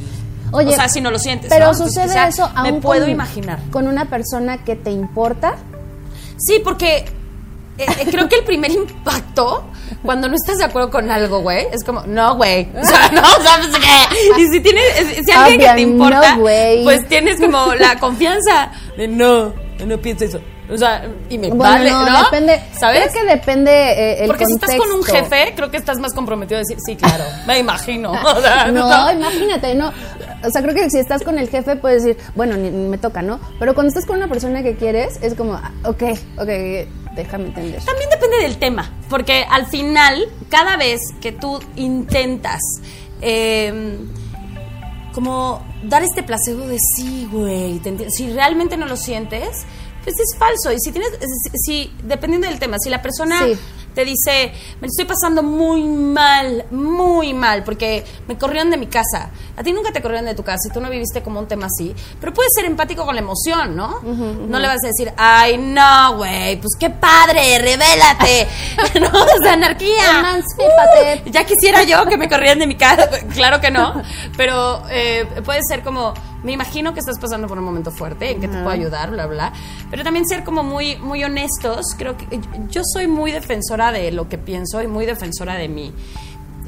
Oye, 0.55 0.69
o 0.69 0.73
sea, 0.73 0.89
si 0.91 1.01
no 1.01 1.11
lo 1.11 1.19
sientes. 1.19 1.49
Pero 1.49 1.67
¿no? 1.67 1.73
Entonces, 1.73 2.03
sucede 2.05 2.29
eso 2.29 2.51
aún 2.55 2.75
Me 2.75 2.81
puedo 2.83 3.03
con, 3.03 3.11
imaginar. 3.11 3.59
con 3.71 3.87
una 3.89 4.05
persona 4.11 4.63
que 4.65 4.77
te 4.77 4.91
importa. 4.91 5.55
Sí, 6.37 6.61
porque 6.63 7.07
eh, 7.85 7.87
eh, 8.01 8.07
creo 8.11 8.29
que 8.29 8.37
el 8.37 8.45
primer 8.45 8.71
impacto, 8.71 9.65
cuando 10.03 10.29
no 10.29 10.35
estás 10.35 10.59
de 10.59 10.65
acuerdo 10.65 10.91
con 10.91 11.11
algo, 11.11 11.41
güey, 11.41 11.67
es 11.73 11.85
como, 11.85 12.03
no, 12.07 12.37
güey. 12.37 12.69
O 12.81 12.85
sea, 12.85 13.09
no, 13.13 13.23
¿sabes 13.43 13.69
qué? 13.79 14.41
Y 14.43 14.47
si 14.53 14.61
tienes, 14.61 14.85
si 15.15 15.25
si 15.25 15.31
alguien 15.33 15.61
que 15.61 15.69
te 15.75 15.81
importa, 15.81 16.37
no, 16.37 16.43
pues 16.85 17.09
tienes 17.09 17.41
como 17.41 17.75
la 17.75 17.99
confianza 17.99 18.71
de 18.97 19.09
no, 19.09 19.53
no 19.87 19.99
pienso 19.99 20.25
eso. 20.25 20.41
O 20.71 20.79
sea, 20.79 21.05
y 21.29 21.37
me 21.37 21.49
Bueno, 21.49 21.65
vale, 21.65 21.91
no, 21.91 22.09
¿no? 22.09 22.25
depende. 22.25 22.63
¿Sabes? 22.81 23.11
Creo 23.13 23.25
que 23.27 23.31
depende 23.35 23.71
eh, 23.71 24.21
el 24.23 24.27
Porque 24.29 24.47
si 24.47 24.55
estás 24.55 24.77
con 24.77 24.91
un 24.91 25.03
contexto. 25.03 25.25
jefe, 25.37 25.53
creo 25.55 25.71
que 25.71 25.77
estás 25.77 25.99
más 25.99 26.15
comprometido 26.15 26.57
a 26.57 26.61
decir, 26.61 26.79
sí, 26.87 26.97
claro, 26.97 27.25
me 27.47 27.59
imagino. 27.59 28.13
O 28.25 28.41
sea, 28.41 28.67
No, 28.73 29.13
imagínate, 29.13 29.75
no. 29.75 29.93
O 30.45 30.51
sea, 30.51 30.63
creo 30.63 30.75
que 30.75 30.89
si 30.89 30.99
estás 30.99 31.23
con 31.25 31.39
el 31.39 31.51
jefe 31.51 31.77
puedes 31.77 32.05
decir, 32.05 32.23
bueno, 32.35 32.57
ni- 32.57 32.71
me 32.71 32.97
toca, 32.97 33.21
¿no? 33.21 33.39
Pero 33.59 33.75
cuando 33.75 33.89
estás 33.89 34.07
con 34.07 34.17
una 34.17 34.29
persona 34.29 34.63
que 34.63 34.75
quieres, 34.77 35.19
es 35.21 35.35
como, 35.35 35.55
ah, 35.55 35.73
ok, 35.85 36.03
ok, 36.39 36.49
Déjame 37.15 37.47
entender. 37.47 37.83
También 37.83 38.09
depende 38.11 38.39
del 38.39 38.57
tema, 38.59 38.91
porque 39.11 39.45
al 39.49 39.67
final, 39.67 40.29
cada 40.49 40.77
vez 40.77 41.01
que 41.21 41.33
tú 41.33 41.61
intentas 41.77 42.61
eh, 43.21 43.99
como 45.13 45.63
dar 45.83 46.03
este 46.03 46.23
placebo 46.23 46.67
de 46.67 46.79
sí, 46.97 47.29
güey, 47.31 47.81
si 48.09 48.31
realmente 48.33 48.77
no 48.77 48.87
lo 48.87 48.97
sientes, 48.97 49.65
pues 50.03 50.17
es 50.19 50.37
falso. 50.39 50.73
Y 50.73 50.79
si 50.81 50.91
tienes, 50.91 51.11
si, 51.65 51.93
dependiendo 52.03 52.49
del 52.49 52.59
tema, 52.59 52.77
si 52.79 52.91
la 52.91 53.03
persona 53.03 53.39
Sí. 53.45 53.59
Te 53.95 54.05
dice, 54.05 54.53
me 54.81 54.87
estoy 54.87 55.05
pasando 55.05 55.43
muy 55.43 55.83
mal, 55.83 56.65
muy 56.71 57.35
mal, 57.35 57.63
porque 57.65 58.05
me 58.27 58.39
corrieron 58.39 58.71
de 58.71 58.77
mi 58.77 58.87
casa. 58.87 59.31
A 59.57 59.63
ti 59.63 59.73
nunca 59.73 59.93
te 59.93 60.01
corrieron 60.01 60.27
de 60.27 60.35
tu 60.35 60.43
casa 60.43 60.69
y 60.69 60.73
tú 60.73 60.81
no 60.81 60.89
viviste 60.89 61.23
como 61.23 61.41
un 61.41 61.47
tema 61.47 61.67
así, 61.67 61.95
pero 62.21 62.33
puedes 62.33 62.53
ser 62.55 62.65
empático 62.65 63.05
con 63.05 63.15
la 63.15 63.21
emoción, 63.21 63.77
¿no? 63.77 64.01
No 64.03 64.59
le 64.59 64.67
vas 64.67 64.83
a 64.85 64.87
decir, 64.87 65.13
ay, 65.17 65.59
no, 65.59 66.17
güey, 66.17 66.57
pues 66.57 66.73
qué 66.79 66.91
padre, 66.91 67.59
revélate, 67.59 68.49
¿no? 69.01 69.11
Sea, 69.43 69.53
anarquía. 69.53 70.21
Emancípate. 70.21 71.23
Uh, 71.27 71.31
ya 71.31 71.45
quisiera 71.45 71.83
yo 71.83 72.07
que 72.07 72.17
me 72.17 72.29
corrieran 72.29 72.59
de 72.59 72.67
mi 72.67 72.77
casa, 72.77 73.09
claro 73.35 73.61
que 73.61 73.71
no, 73.71 74.03
pero 74.37 74.83
eh, 74.91 75.27
puede 75.45 75.61
ser 75.69 75.83
como, 75.83 76.15
me 76.43 76.53
imagino 76.53 76.93
que 76.93 77.01
estás 77.01 77.19
pasando 77.19 77.47
por 77.49 77.59
un 77.59 77.65
momento 77.65 77.91
fuerte, 77.91 78.31
en 78.31 78.41
que 78.41 78.49
te 78.49 78.55
puedo 78.55 78.71
ayudar, 78.71 79.11
bla, 79.11 79.27
bla, 79.27 79.53
pero 79.91 80.03
también 80.03 80.27
ser 80.27 80.45
como 80.45 80.63
muy, 80.63 80.97
muy 80.97 81.23
honestos, 81.25 81.87
creo 81.97 82.17
que 82.17 82.27
yo 82.69 82.83
soy 82.85 83.07
muy 83.07 83.33
defensora 83.33 83.93
de 83.93 84.11
lo 84.13 84.29
que 84.29 84.39
pienso 84.39 84.83
y 84.83 84.87
muy 84.87 85.07
defensora 85.07 85.55
de 85.55 85.69
mi, 85.69 85.93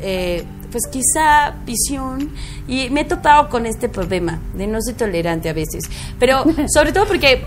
eh, 0.00 0.45
pues 0.71 0.85
quizá 0.90 1.50
visión, 1.64 2.31
y 2.69 2.90
me 2.90 3.02
he 3.02 3.04
topado 3.04 3.49
con 3.49 3.66
este 3.66 3.88
problema 3.88 4.40
de 4.54 4.66
no 4.66 4.81
ser 4.81 4.97
tolerante 4.97 5.49
a 5.49 5.52
veces, 5.52 5.85
pero 6.19 6.45
sobre 6.73 6.93
todo 6.93 7.07
porque 7.07 7.47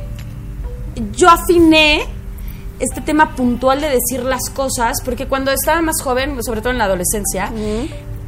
yo 1.15 1.29
afiné 1.29 2.05
este 2.79 3.01
tema 3.01 3.35
puntual 3.35 3.81
de 3.81 3.89
decir 3.89 4.23
las 4.23 4.49
cosas, 4.53 5.01
porque 5.03 5.27
cuando 5.27 5.51
estaba 5.51 5.81
más 5.81 6.01
joven, 6.03 6.43
sobre 6.43 6.61
todo 6.61 6.71
en 6.71 6.77
la 6.77 6.85
adolescencia, 6.85 7.51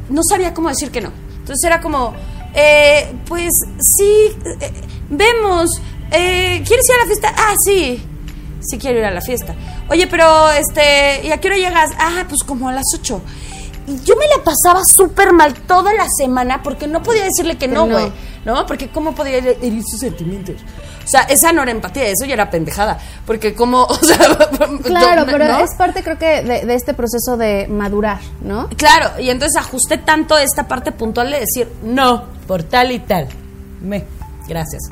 no 0.08 0.22
sabía 0.28 0.54
cómo 0.54 0.68
decir 0.68 0.90
que 0.90 1.00
no. 1.00 1.12
Entonces 1.38 1.62
era 1.64 1.80
como, 1.80 2.14
eh, 2.54 3.12
pues 3.26 3.52
sí, 3.78 4.36
eh, 4.60 4.72
vemos, 5.08 5.70
eh, 6.10 6.62
¿quieres 6.66 6.88
ir 6.88 6.94
a 6.94 6.98
la 6.98 7.06
fiesta? 7.06 7.34
Ah, 7.36 7.54
sí, 7.64 8.02
sí 8.60 8.78
quiero 8.78 8.98
ir 8.98 9.04
a 9.04 9.10
la 9.10 9.20
fiesta. 9.20 9.54
Oye, 9.88 10.06
pero, 10.06 10.50
este, 10.50 11.26
¿y 11.26 11.32
a 11.32 11.38
qué 11.38 11.48
hora 11.48 11.56
llegas? 11.56 11.90
Ah, 11.98 12.24
pues 12.28 12.42
como 12.44 12.68
a 12.68 12.72
las 12.72 12.86
8. 12.94 13.20
Y 13.86 14.00
yo 14.04 14.14
me 14.16 14.26
la 14.28 14.44
pasaba 14.44 14.82
súper 14.84 15.32
mal 15.32 15.54
toda 15.54 15.92
la 15.94 16.06
semana 16.08 16.62
porque 16.62 16.86
no 16.86 17.02
podía 17.02 17.24
decirle 17.24 17.58
que 17.58 17.68
no, 17.68 17.86
no. 17.86 17.98
güey. 17.98 18.12
¿No? 18.44 18.64
Porque 18.66 18.88
¿cómo 18.88 19.14
podía 19.14 19.36
herir 19.36 19.82
sus 19.84 20.00
sentimientos? 20.00 20.56
O 21.10 21.12
sea, 21.12 21.22
esa 21.22 21.50
no 21.50 21.62
era 21.64 21.72
empatía, 21.72 22.04
eso 22.04 22.24
ya 22.24 22.34
era 22.34 22.48
pendejada. 22.50 22.96
Porque 23.26 23.52
como, 23.52 23.82
o 23.88 23.94
sea... 23.96 24.16
Claro, 24.84 25.26
pero 25.30 25.48
¿no? 25.48 25.58
es 25.58 25.74
parte 25.76 26.04
creo 26.04 26.16
que 26.16 26.44
de, 26.44 26.64
de 26.66 26.74
este 26.76 26.94
proceso 26.94 27.36
de 27.36 27.66
madurar, 27.68 28.20
¿no? 28.42 28.68
Claro, 28.76 29.20
y 29.20 29.28
entonces 29.28 29.60
ajusté 29.60 29.98
tanto 29.98 30.38
esta 30.38 30.68
parte 30.68 30.92
puntual 30.92 31.32
de 31.32 31.40
decir 31.40 31.68
no, 31.82 32.26
por 32.46 32.62
tal 32.62 32.92
y 32.92 33.00
tal. 33.00 33.26
Me, 33.80 34.04
gracias. 34.46 34.84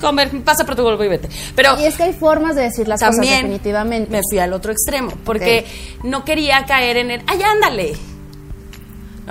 Comer, 0.00 0.42
pasa 0.42 0.64
por 0.64 0.74
tu 0.74 0.82
golpe 0.82 1.04
y 1.06 1.08
vete. 1.08 1.28
Pero 1.54 1.78
Y 1.78 1.84
es 1.84 1.96
que 1.96 2.02
hay 2.02 2.12
formas 2.12 2.56
de 2.56 2.62
decir 2.62 2.88
las 2.88 2.98
también 2.98 3.22
cosas 3.22 3.42
definitivamente. 3.42 4.10
me 4.10 4.20
fui 4.28 4.40
al 4.40 4.52
otro 4.52 4.72
extremo, 4.72 5.12
porque 5.24 5.64
no 6.02 6.24
quería 6.24 6.66
caer 6.66 6.96
en 6.96 7.12
el, 7.12 7.22
ay, 7.28 7.40
ándale. 7.40 7.92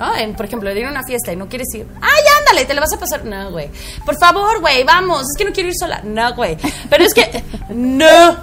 ¿No? 0.02 0.16
En, 0.16 0.34
por 0.34 0.46
ejemplo, 0.46 0.68
ir 0.72 0.84
a 0.84 0.90
una 0.90 1.04
fiesta 1.04 1.32
y 1.32 1.36
no 1.36 1.48
quieres 1.48 1.68
ir, 1.74 1.86
ay, 2.00 2.22
ándale, 2.40 2.64
te 2.64 2.74
le 2.74 2.80
vas 2.80 2.92
a 2.92 2.98
pasar. 2.98 3.24
No, 3.24 3.52
güey. 3.52 3.70
Por 4.04 4.18
favor, 4.18 4.60
güey, 4.60 4.82
vamos, 4.82 5.20
es 5.20 5.38
que 5.38 5.44
no 5.44 5.52
quiero 5.52 5.68
ir 5.68 5.76
sola. 5.78 6.00
No, 6.02 6.34
güey. 6.34 6.56
Pero 6.90 7.04
es 7.04 7.14
que, 7.14 7.44
no. 7.68 8.36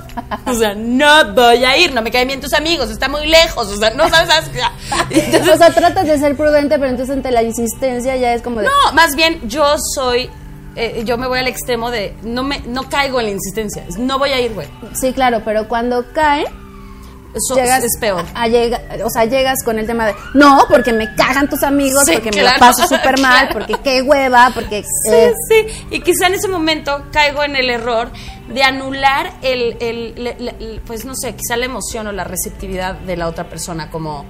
O 0.45 0.53
sea, 0.53 0.73
no 0.73 1.33
voy 1.33 1.65
a 1.65 1.77
ir, 1.77 1.93
no 1.93 2.01
me 2.01 2.11
caen 2.11 2.27
bien 2.27 2.39
tus 2.39 2.53
amigos, 2.53 2.89
está 2.89 3.09
muy 3.09 3.25
lejos, 3.25 3.67
o 3.67 3.75
sea, 3.75 3.89
no 3.91 4.07
sabes. 4.09 4.29
sabes 4.29 4.49
Entonces, 5.09 5.49
o 5.53 5.57
sea, 5.57 5.73
tratas 5.73 6.07
de 6.07 6.17
ser 6.17 6.37
prudente, 6.37 6.77
pero 6.79 6.91
entonces 6.91 7.13
ante 7.13 7.31
la 7.31 7.43
insistencia 7.43 8.15
ya 8.15 8.33
es 8.33 8.41
como 8.41 8.61
de... 8.61 8.67
No, 8.67 8.93
más 8.93 9.15
bien 9.15 9.41
yo 9.49 9.75
soy, 9.95 10.29
eh, 10.75 11.03
yo 11.05 11.17
me 11.17 11.27
voy 11.27 11.39
al 11.39 11.47
extremo 11.47 11.91
de, 11.91 12.15
no 12.23 12.43
me, 12.43 12.59
no 12.61 12.89
caigo 12.89 13.19
en 13.19 13.25
la 13.25 13.31
insistencia, 13.33 13.83
no 13.97 14.17
voy 14.17 14.29
a 14.31 14.39
ir, 14.39 14.53
güey. 14.53 14.67
Sí, 14.93 15.11
claro, 15.11 15.41
pero 15.43 15.67
cuando 15.67 16.05
cae, 16.13 16.45
Eso 17.33 17.55
llegas 17.55 17.83
es 17.83 17.97
peor. 17.99 18.25
a 18.33 18.47
llega, 18.47 18.81
o 19.05 19.09
sea, 19.09 19.25
llegas 19.25 19.63
con 19.63 19.77
el 19.77 19.85
tema 19.85 20.07
de, 20.07 20.15
no, 20.33 20.65
porque 20.69 20.91
me 20.93 21.13
cagan 21.15 21.47
tus 21.49 21.61
amigos, 21.63 22.03
Sí, 22.05 22.13
porque 22.13 22.31
me 22.31 22.41
la 22.41 22.57
paso 22.57 22.87
súper 22.87 23.19
mal, 23.21 23.49
claro. 23.49 23.53
porque 23.53 23.75
qué 23.83 24.01
hueva, 24.01 24.51
porque... 24.55 24.81
Sí, 24.83 25.11
eh, 25.11 25.33
sí. 25.47 25.85
Y 25.91 25.99
quizá 26.01 26.27
en 26.27 26.33
ese 26.33 26.47
momento 26.47 27.03
caigo 27.11 27.43
en 27.43 27.55
el 27.55 27.69
error 27.69 28.09
de 28.51 28.63
anular 28.63 29.31
el, 29.43 29.77
el- 29.79 30.15
le- 30.23 30.35
le- 30.39 30.81
pues 30.87 31.05
no 31.05 31.13
sé, 31.15 31.35
quizá 31.35 31.55
la 31.55 31.65
emoción 31.65 32.07
o 32.07 32.11
la 32.11 32.23
receptividad 32.23 32.95
de 32.95 33.15
la 33.15 33.27
otra 33.27 33.47
persona, 33.47 33.91
como, 33.91 34.25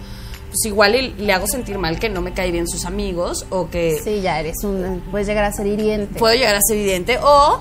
pues 0.50 0.66
igual 0.66 1.14
le 1.18 1.32
hago 1.34 1.48
sentir 1.48 1.78
mal 1.78 2.00
que 2.00 2.10
no 2.10 2.20
me 2.22 2.34
cae 2.34 2.52
bien 2.52 2.68
sus 2.68 2.84
amigos 2.84 3.46
o 3.50 3.70
que 3.70 3.98
sí, 4.04 4.20
ya 4.20 4.42
eres 4.42 4.58
un... 4.66 5.02
Puedes 5.10 5.26
llegar 5.28 5.46
a 5.46 5.54
ser 5.54 5.68
hiriente. 5.68 6.20
puedo 6.20 6.34
llegar 6.36 6.56
a 6.56 6.60
ser 6.68 6.76
evidente 6.78 7.18
o 7.22 7.60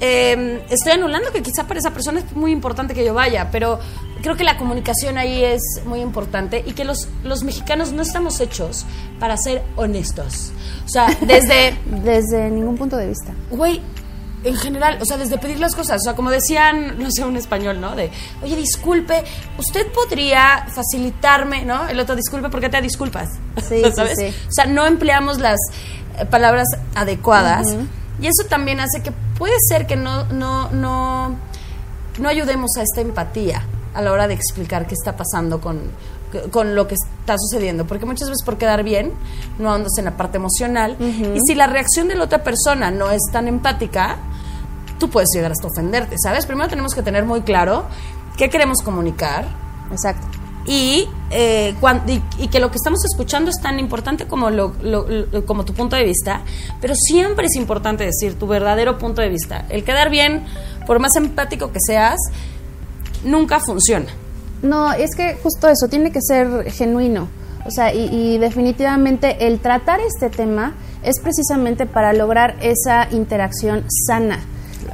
eh, 0.00 0.62
estoy 0.70 0.92
anulando 0.92 1.30
que 1.32 1.42
quizá 1.42 1.66
para 1.66 1.78
esa 1.78 1.90
persona 1.90 2.20
es 2.20 2.32
muy 2.34 2.52
importante 2.52 2.94
que 2.94 3.04
yo 3.04 3.14
vaya, 3.14 3.50
pero 3.50 3.78
creo 4.22 4.36
que 4.36 4.44
la 4.44 4.56
comunicación 4.56 5.18
ahí 5.18 5.44
es 5.44 5.62
muy 5.84 6.00
importante 6.00 6.62
y 6.66 6.72
que 6.72 6.84
los, 6.84 7.08
los 7.22 7.42
mexicanos 7.42 7.92
no 7.92 8.02
estamos 8.02 8.40
hechos 8.40 8.86
para 9.18 9.36
ser 9.36 9.62
honestos. 9.76 10.52
O 10.84 10.88
sea, 10.88 11.06
desde, 11.20 11.76
Desde 12.02 12.50
ningún 12.50 12.76
punto 12.76 12.96
de 12.96 13.08
vista. 13.08 13.34
güey, 13.50 13.80
en 14.42 14.56
general, 14.56 14.96
o 15.02 15.04
sea, 15.04 15.18
desde 15.18 15.36
pedir 15.36 15.60
las 15.60 15.74
cosas, 15.74 16.00
o 16.00 16.04
sea, 16.04 16.14
como 16.14 16.30
decían, 16.30 16.98
no 16.98 17.10
sé, 17.10 17.24
un 17.24 17.36
español, 17.36 17.78
¿no? 17.78 17.94
De, 17.94 18.10
oye, 18.42 18.56
disculpe, 18.56 19.22
usted 19.58 19.86
podría 19.92 20.66
facilitarme, 20.74 21.66
¿no? 21.66 21.86
El 21.88 22.00
otro, 22.00 22.16
disculpe, 22.16 22.48
¿por 22.48 22.60
qué 22.60 22.70
te 22.70 22.80
disculpas? 22.80 23.28
Sí, 23.68 23.82
sí, 23.84 23.92
¿Sabes? 23.94 24.18
sí. 24.18 24.34
O 24.48 24.52
sea, 24.52 24.64
no 24.64 24.86
empleamos 24.86 25.38
las 25.40 25.58
eh, 26.18 26.24
palabras 26.24 26.66
adecuadas 26.94 27.66
y 28.18 28.26
eso 28.28 28.48
también 28.48 28.80
hace 28.80 29.02
que 29.02 29.12
puede 29.40 29.56
ser 29.70 29.86
que 29.86 29.96
no, 29.96 30.24
no, 30.26 30.70
no, 30.70 31.34
no 32.18 32.28
ayudemos 32.28 32.72
a 32.76 32.82
esta 32.82 33.00
empatía 33.00 33.64
a 33.94 34.02
la 34.02 34.12
hora 34.12 34.28
de 34.28 34.34
explicar 34.34 34.86
qué 34.86 34.92
está 34.92 35.16
pasando 35.16 35.62
con, 35.62 35.80
con 36.50 36.74
lo 36.74 36.86
que 36.86 36.94
está 36.94 37.36
sucediendo, 37.38 37.86
porque 37.86 38.04
muchas 38.04 38.28
veces 38.28 38.44
por 38.44 38.58
quedar 38.58 38.84
bien 38.84 39.14
no 39.58 39.72
andas 39.72 39.92
en 39.96 40.04
la 40.04 40.18
parte 40.18 40.36
emocional 40.36 40.94
y 41.00 41.38
si 41.46 41.54
la 41.54 41.66
reacción 41.66 42.06
de 42.06 42.16
la 42.16 42.24
otra 42.24 42.44
persona 42.44 42.90
no 42.90 43.10
es 43.10 43.22
tan 43.32 43.48
empática, 43.48 44.18
tú 44.98 45.08
puedes 45.08 45.30
llegar 45.34 45.52
hasta 45.52 45.68
ofenderte, 45.68 46.16
¿sabes? 46.22 46.44
Primero 46.44 46.68
tenemos 46.68 46.94
que 46.94 47.02
tener 47.02 47.24
muy 47.24 47.40
claro 47.40 47.86
qué 48.36 48.50
queremos 48.50 48.82
comunicar, 48.84 49.46
Exacto. 49.90 50.39
Y, 50.72 51.08
eh, 51.32 51.74
cuan- 51.80 52.04
y, 52.08 52.22
y 52.38 52.46
que 52.46 52.60
lo 52.60 52.70
que 52.70 52.76
estamos 52.76 53.04
escuchando 53.04 53.50
es 53.50 53.56
tan 53.60 53.80
importante 53.80 54.26
como, 54.28 54.50
lo, 54.50 54.72
lo- 54.82 55.04
lo- 55.08 55.44
como 55.44 55.64
tu 55.64 55.74
punto 55.74 55.96
de 55.96 56.04
vista, 56.04 56.42
pero 56.80 56.94
siempre 56.94 57.46
es 57.46 57.56
importante 57.56 58.04
decir 58.04 58.38
tu 58.38 58.46
verdadero 58.46 58.96
punto 58.96 59.20
de 59.20 59.30
vista. 59.30 59.64
El 59.68 59.82
quedar 59.82 60.10
bien, 60.10 60.44
por 60.86 61.00
más 61.00 61.16
empático 61.16 61.72
que 61.72 61.80
seas, 61.84 62.18
nunca 63.24 63.58
funciona. 63.58 64.06
No, 64.62 64.92
es 64.92 65.16
que 65.16 65.36
justo 65.42 65.68
eso, 65.68 65.88
tiene 65.88 66.12
que 66.12 66.20
ser 66.22 66.70
genuino. 66.70 67.28
O 67.66 67.70
sea, 67.72 67.92
y, 67.92 68.04
y 68.12 68.38
definitivamente 68.38 69.46
el 69.48 69.58
tratar 69.58 69.98
este 70.00 70.30
tema 70.30 70.74
es 71.02 71.16
precisamente 71.20 71.84
para 71.84 72.12
lograr 72.12 72.56
esa 72.62 73.08
interacción 73.10 73.84
sana, 74.06 74.38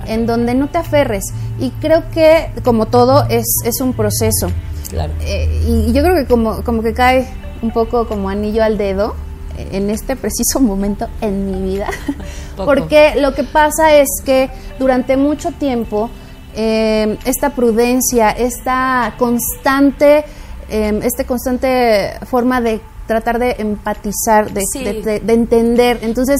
en 0.07 0.25
donde 0.27 0.55
no 0.55 0.69
te 0.69 0.79
aferres. 0.79 1.25
Y 1.61 1.71
creo 1.83 2.11
que, 2.13 2.51
como 2.65 2.87
todo, 2.87 3.27
es, 3.29 3.45
es 3.65 3.81
un 3.83 3.93
proceso. 3.93 4.49
Claro. 4.89 5.13
Eh, 5.21 5.63
y 5.67 5.93
yo 5.93 6.03
creo 6.03 6.15
que 6.15 6.27
como, 6.27 6.63
como 6.63 6.83
que 6.83 6.93
cae 6.95 7.29
un 7.63 7.71
poco 7.73 8.07
como 8.07 8.29
anillo 8.29 8.63
al 8.63 8.79
dedo 8.79 9.15
en 9.59 9.89
este 9.91 10.17
preciso 10.17 10.61
momento 10.61 11.09
en 11.21 11.51
mi 11.51 11.71
vida. 11.73 11.87
Poco. 12.57 12.67
Porque 12.67 13.15
lo 13.19 13.35
que 13.35 13.43
pasa 13.45 13.97
es 13.97 14.09
que 14.25 14.51
durante 14.79 15.17
mucho 15.17 15.51
tiempo 15.53 16.11
eh, 16.55 17.19
esta 17.25 17.51
prudencia, 17.51 18.31
esta 18.31 19.15
constante, 19.19 20.25
eh, 20.69 21.01
este 21.03 21.25
constante 21.25 22.13
forma 22.27 22.61
de 22.61 22.81
tratar 23.07 23.39
de 23.39 23.57
empatizar, 23.59 24.53
de, 24.53 24.61
Sí. 24.73 24.85
de- 24.85 25.03
de- 25.03 25.21
de 25.21 25.33
entender, 25.33 25.99
entonces 26.03 26.37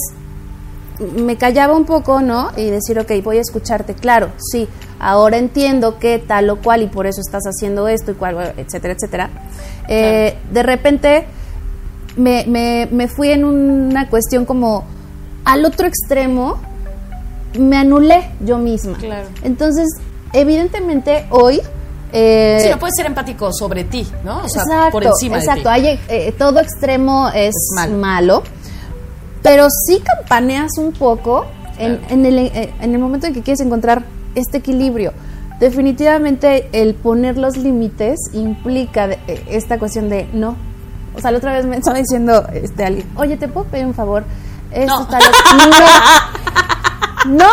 me 1.17 1.37
callaba 1.37 1.75
un 1.77 1.85
poco, 1.85 2.21
¿no? 2.21 2.51
Y 2.57 2.71
decir, 2.71 2.99
ok, 2.99 3.11
voy 3.23 3.39
a 3.39 3.41
escucharte, 3.41 3.95
claro, 3.95 4.31
sí, 4.39 4.69
ahora 4.99 5.37
entiendo 5.37 5.99
que 5.99 6.19
tal 6.19 6.49
o 6.51 6.57
cual 6.57 6.83
y 6.83 6.87
por 6.87 7.07
eso 7.07 7.21
estás 7.21 7.43
haciendo 7.45 7.87
esto 7.89 8.13
y 8.13 8.15
cual, 8.15 8.55
etcétera, 8.57 8.95
etcétera. 8.95 9.31
Eh, 9.89 10.37
De 10.53 10.63
repente 10.63 11.27
me, 12.17 12.45
me, 12.47 12.89
me 12.91 13.09
fui 13.09 13.31
en 13.31 13.45
una 13.45 14.09
cuestión 14.09 14.45
como 14.47 14.85
al 15.45 15.65
otro 15.65 15.87
extremo, 15.87 16.59
me 17.59 17.77
anulé 17.77 18.31
yo 18.41 18.59
misma. 18.59 18.97
Claro. 18.99 19.29
Entonces, 19.43 19.87
evidentemente 20.33 21.27
hoy... 21.31 21.61
eh, 22.13 22.59
Sí, 22.63 22.69
no 22.71 22.79
puedes 22.79 22.95
ser 22.97 23.07
empático 23.07 23.53
sobre 23.53 23.85
ti, 23.85 24.07
¿no? 24.25 24.39
O 24.45 24.49
sea, 24.49 24.63
exacto, 24.63 24.91
por 24.93 25.05
encima 25.05 25.39
exacto. 25.39 25.69
de 25.71 25.81
ti. 25.81 25.87
Hay, 25.89 26.01
eh, 26.09 26.35
todo 26.37 26.61
extremo 26.61 27.29
es, 27.29 27.49
Es 27.55 27.73
malo. 27.75 27.97
malo. 27.99 28.43
Pero 29.47 29.69
sí 29.71 30.01
campaneas 30.01 30.73
un 30.79 30.93
poco 30.93 31.47
en, 31.79 32.01
en 32.11 32.27
el, 32.27 32.39
eh, 32.39 32.75
en 32.81 32.93
el 32.93 32.99
momento 32.99 33.27
en 33.27 33.35
que 33.35 33.43
quieres 33.43 33.61
encontrar 33.61 34.03
este 34.35 34.59
equilibrio. 34.59 35.13
definitivamente 35.61 36.69
el 36.73 36.95
poner 36.95 37.39
los 37.39 37.57
límites 37.57 38.19
implica 38.35 39.07
eh, 39.11 39.45
esta 39.49 39.79
cuestión 39.79 40.09
de 40.11 40.29
no. 40.33 40.57
O 41.15 41.21
sea, 41.21 41.31
la 41.31 41.39
otra 41.39 41.53
vez 41.55 41.65
me 41.65 41.77
estaba 41.77 41.97
diciendo 41.99 42.47
este 42.53 42.85
alguien, 42.85 43.07
oye, 43.17 43.37
¿te 43.39 43.49
puedo 43.49 43.67
pedir 43.67 43.87
un 43.87 43.95
favor? 43.95 44.25
Esto 44.71 44.95
No. 44.95 45.03
está 45.03 45.19
no. 47.27 47.35
no. 47.39 47.49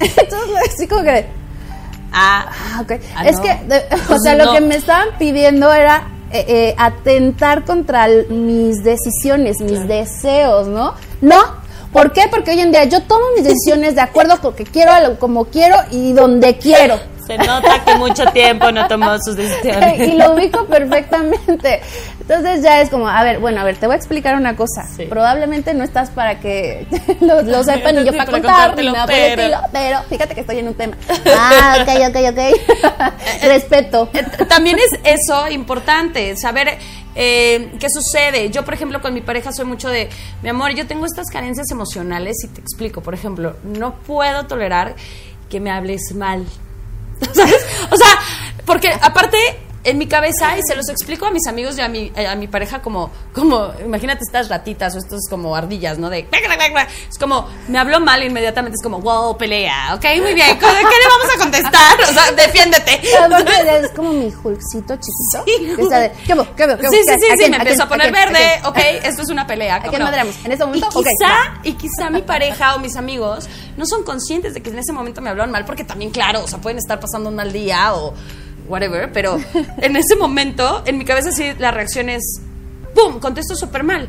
Entonces, 0.00 0.56
así 0.68 0.88
como 0.88 1.02
que, 1.02 1.26
Ah, 2.14 2.44
ah, 2.50 2.80
ok. 2.82 2.92
Ah, 3.16 3.24
es 3.26 3.36
no. 3.36 3.42
que, 3.42 3.54
de- 3.68 3.84
o 4.14 4.18
sea, 4.18 4.34
lo 4.36 4.52
que 4.52 4.60
me 4.60 4.74
estaban 4.76 5.08
pidiendo 5.18 5.72
era 5.72 6.02
eh, 6.32 6.44
eh, 6.48 6.74
atentar 6.78 7.64
contra 7.64 8.06
mis 8.28 8.82
decisiones, 8.84 9.60
mis 9.60 9.86
deseos, 9.86 10.66
¿no? 10.68 10.94
No. 11.20 11.62
¿Por 11.92 12.12
qué? 12.12 12.22
Porque 12.30 12.52
hoy 12.52 12.60
en 12.60 12.72
día 12.72 12.84
yo 12.84 13.02
tomo 13.02 13.20
mis 13.36 13.44
decisiones 13.44 13.94
de 13.94 14.00
acuerdo 14.00 14.36
con 14.40 14.52
lo 14.52 14.56
que 14.56 14.64
quiero, 14.64 14.92
a 14.92 15.00
lo- 15.00 15.18
como 15.18 15.44
quiero 15.46 15.76
y 15.90 16.14
donde 16.14 16.56
quiero. 16.56 16.98
se 17.26 17.36
nota 17.38 17.84
que 17.84 17.94
mucho 17.96 18.24
tiempo 18.32 18.72
no 18.72 18.88
tomó 18.88 19.16
sus 19.18 19.36
decisiones. 19.42 20.00
y 20.08 20.12
lo 20.16 20.32
ubico 20.32 20.64
perfectamente. 20.64 21.82
Entonces 22.22 22.62
ya 22.62 22.80
es 22.80 22.88
como, 22.88 23.08
a 23.08 23.22
ver, 23.24 23.38
bueno, 23.40 23.60
a 23.60 23.64
ver, 23.64 23.76
te 23.76 23.86
voy 23.86 23.94
a 23.94 23.96
explicar 23.96 24.36
una 24.36 24.56
cosa. 24.56 24.86
Sí. 24.96 25.04
Probablemente 25.06 25.74
no 25.74 25.84
estás 25.84 26.10
para 26.10 26.38
que 26.40 26.86
lo, 27.20 27.42
lo 27.42 27.62
sepan 27.64 27.96
ni 27.96 28.04
yo 28.06 28.12
Sí, 28.12 28.18
para 28.18 28.30
contar, 28.30 28.76
ni 28.76 28.86
nada 28.90 29.06
por 29.06 29.14
el 29.14 29.34
pero- 29.36 29.42
estilo, 29.42 29.60
pero 29.72 30.02
fíjate 30.08 30.34
que 30.34 30.40
estoy 30.42 30.58
en 30.58 30.68
un 30.68 30.74
tema. 30.74 30.96
Ah, 31.36 31.78
ok, 31.82 31.88
ok, 32.08 32.16
ok. 32.30 33.12
Respeto. 33.42 34.08
Eh, 34.12 34.24
También 34.48 34.78
es 34.78 35.00
eso 35.20 35.48
importante, 35.48 36.36
saber 36.36 36.78
eh, 37.14 37.72
qué 37.80 37.88
sucede. 37.90 38.50
Yo, 38.50 38.64
por 38.64 38.74
ejemplo, 38.74 39.00
con 39.02 39.12
mi 39.12 39.20
pareja 39.20 39.52
soy 39.52 39.64
mucho 39.66 39.88
de, 39.88 40.08
mi 40.42 40.48
amor, 40.48 40.72
yo 40.74 40.86
tengo 40.86 41.04
estas 41.06 41.26
carencias 41.28 41.70
emocionales 41.70 42.36
y 42.44 42.48
te 42.48 42.60
explico. 42.60 43.00
Por 43.02 43.14
ejemplo, 43.14 43.56
no 43.64 43.94
puedo 43.96 44.46
tolerar 44.46 44.94
que 45.50 45.60
me 45.60 45.70
hables 45.70 46.14
mal. 46.14 46.46
¿Sabes? 47.32 47.64
O 47.90 47.96
sea, 47.96 48.18
porque 48.64 48.90
aparte 49.00 49.36
en 49.84 49.98
mi 49.98 50.06
cabeza, 50.06 50.56
y 50.56 50.62
se 50.62 50.74
los 50.76 50.88
explico 50.88 51.26
a 51.26 51.30
mis 51.30 51.46
amigos 51.46 51.76
y 51.78 51.80
a 51.80 51.88
mi, 51.88 52.12
eh, 52.14 52.26
a 52.26 52.34
mi 52.36 52.46
pareja 52.46 52.80
como, 52.82 53.10
como, 53.34 53.72
imagínate 53.84 54.20
estas 54.24 54.48
ratitas 54.48 54.94
o 54.94 54.98
estos 54.98 55.22
como 55.28 55.56
ardillas, 55.56 55.98
¿no? 55.98 56.08
De, 56.10 56.28
es 57.10 57.18
como, 57.18 57.48
me 57.68 57.78
habló 57.78 58.00
mal 58.00 58.22
inmediatamente, 58.22 58.76
es 58.76 58.82
como, 58.82 59.00
wow, 59.00 59.36
pelea, 59.36 59.94
ok, 59.94 60.04
muy 60.20 60.34
bien, 60.34 60.58
¿qué 60.58 60.66
le 60.66 61.08
vamos 61.08 61.34
a 61.34 61.38
contestar? 61.38 62.00
O 62.02 62.12
sea, 62.12 62.32
defiéndete. 62.32 63.00
Es 63.82 63.90
como 63.92 64.12
mi 64.12 64.26
Hulkcito 64.26 64.96
chiquito. 64.96 65.44
Sí. 65.46 65.74
que 65.76 65.82
está 65.82 65.98
de, 66.00 66.10
¿qué? 66.12 66.34
¿Qué. 66.56 66.88
Sí, 66.88 66.96
sí, 66.96 67.02
¿Qué- 67.06 67.16
sí, 67.20 67.26
a 67.26 67.32
sí, 67.32 67.38
quién? 67.38 67.50
me 67.50 67.56
¿A 67.56 67.60
empiezo 67.60 67.82
a 67.84 67.88
poner 67.88 68.08
¿A 68.08 68.12
quién? 68.12 68.22
¿A 68.22 68.30
verde, 68.30 68.48
quién? 68.60 68.66
ok, 68.66 69.04
esto 69.04 69.22
es 69.22 69.28
una 69.30 69.46
pelea. 69.46 69.76
¿A 69.76 69.82
quién 69.82 70.02
madreamos? 70.02 70.34
¿En 70.44 70.52
este 70.52 70.64
momento? 70.64 70.88
Y 70.90 71.02
quizá, 71.04 71.28
va. 71.28 71.60
y 71.64 71.72
quizá 71.74 72.10
mi 72.10 72.22
pareja 72.22 72.74
o 72.74 72.78
mis 72.78 72.96
amigos 72.96 73.48
no 73.76 73.86
son 73.86 74.04
conscientes 74.04 74.54
de 74.54 74.62
que 74.62 74.70
en 74.70 74.78
ese 74.78 74.92
momento 74.92 75.20
me 75.20 75.30
hablaron 75.30 75.50
mal, 75.52 75.64
porque 75.64 75.84
también, 75.84 76.10
claro, 76.10 76.42
o 76.44 76.48
sea, 76.48 76.58
pueden 76.60 76.78
estar 76.78 77.00
pasando 77.00 77.28
un 77.30 77.36
mal 77.36 77.52
día 77.52 77.94
o 77.94 78.14
whatever, 78.68 79.10
pero 79.12 79.38
en 79.78 79.96
ese 79.96 80.16
momento, 80.16 80.82
en 80.86 80.98
mi 80.98 81.04
cabeza 81.04 81.32
sí, 81.32 81.52
la 81.58 81.70
reacción 81.70 82.08
es, 82.08 82.40
¡pum!, 82.94 83.20
contesto 83.20 83.54
súper 83.56 83.84
mal 83.84 84.08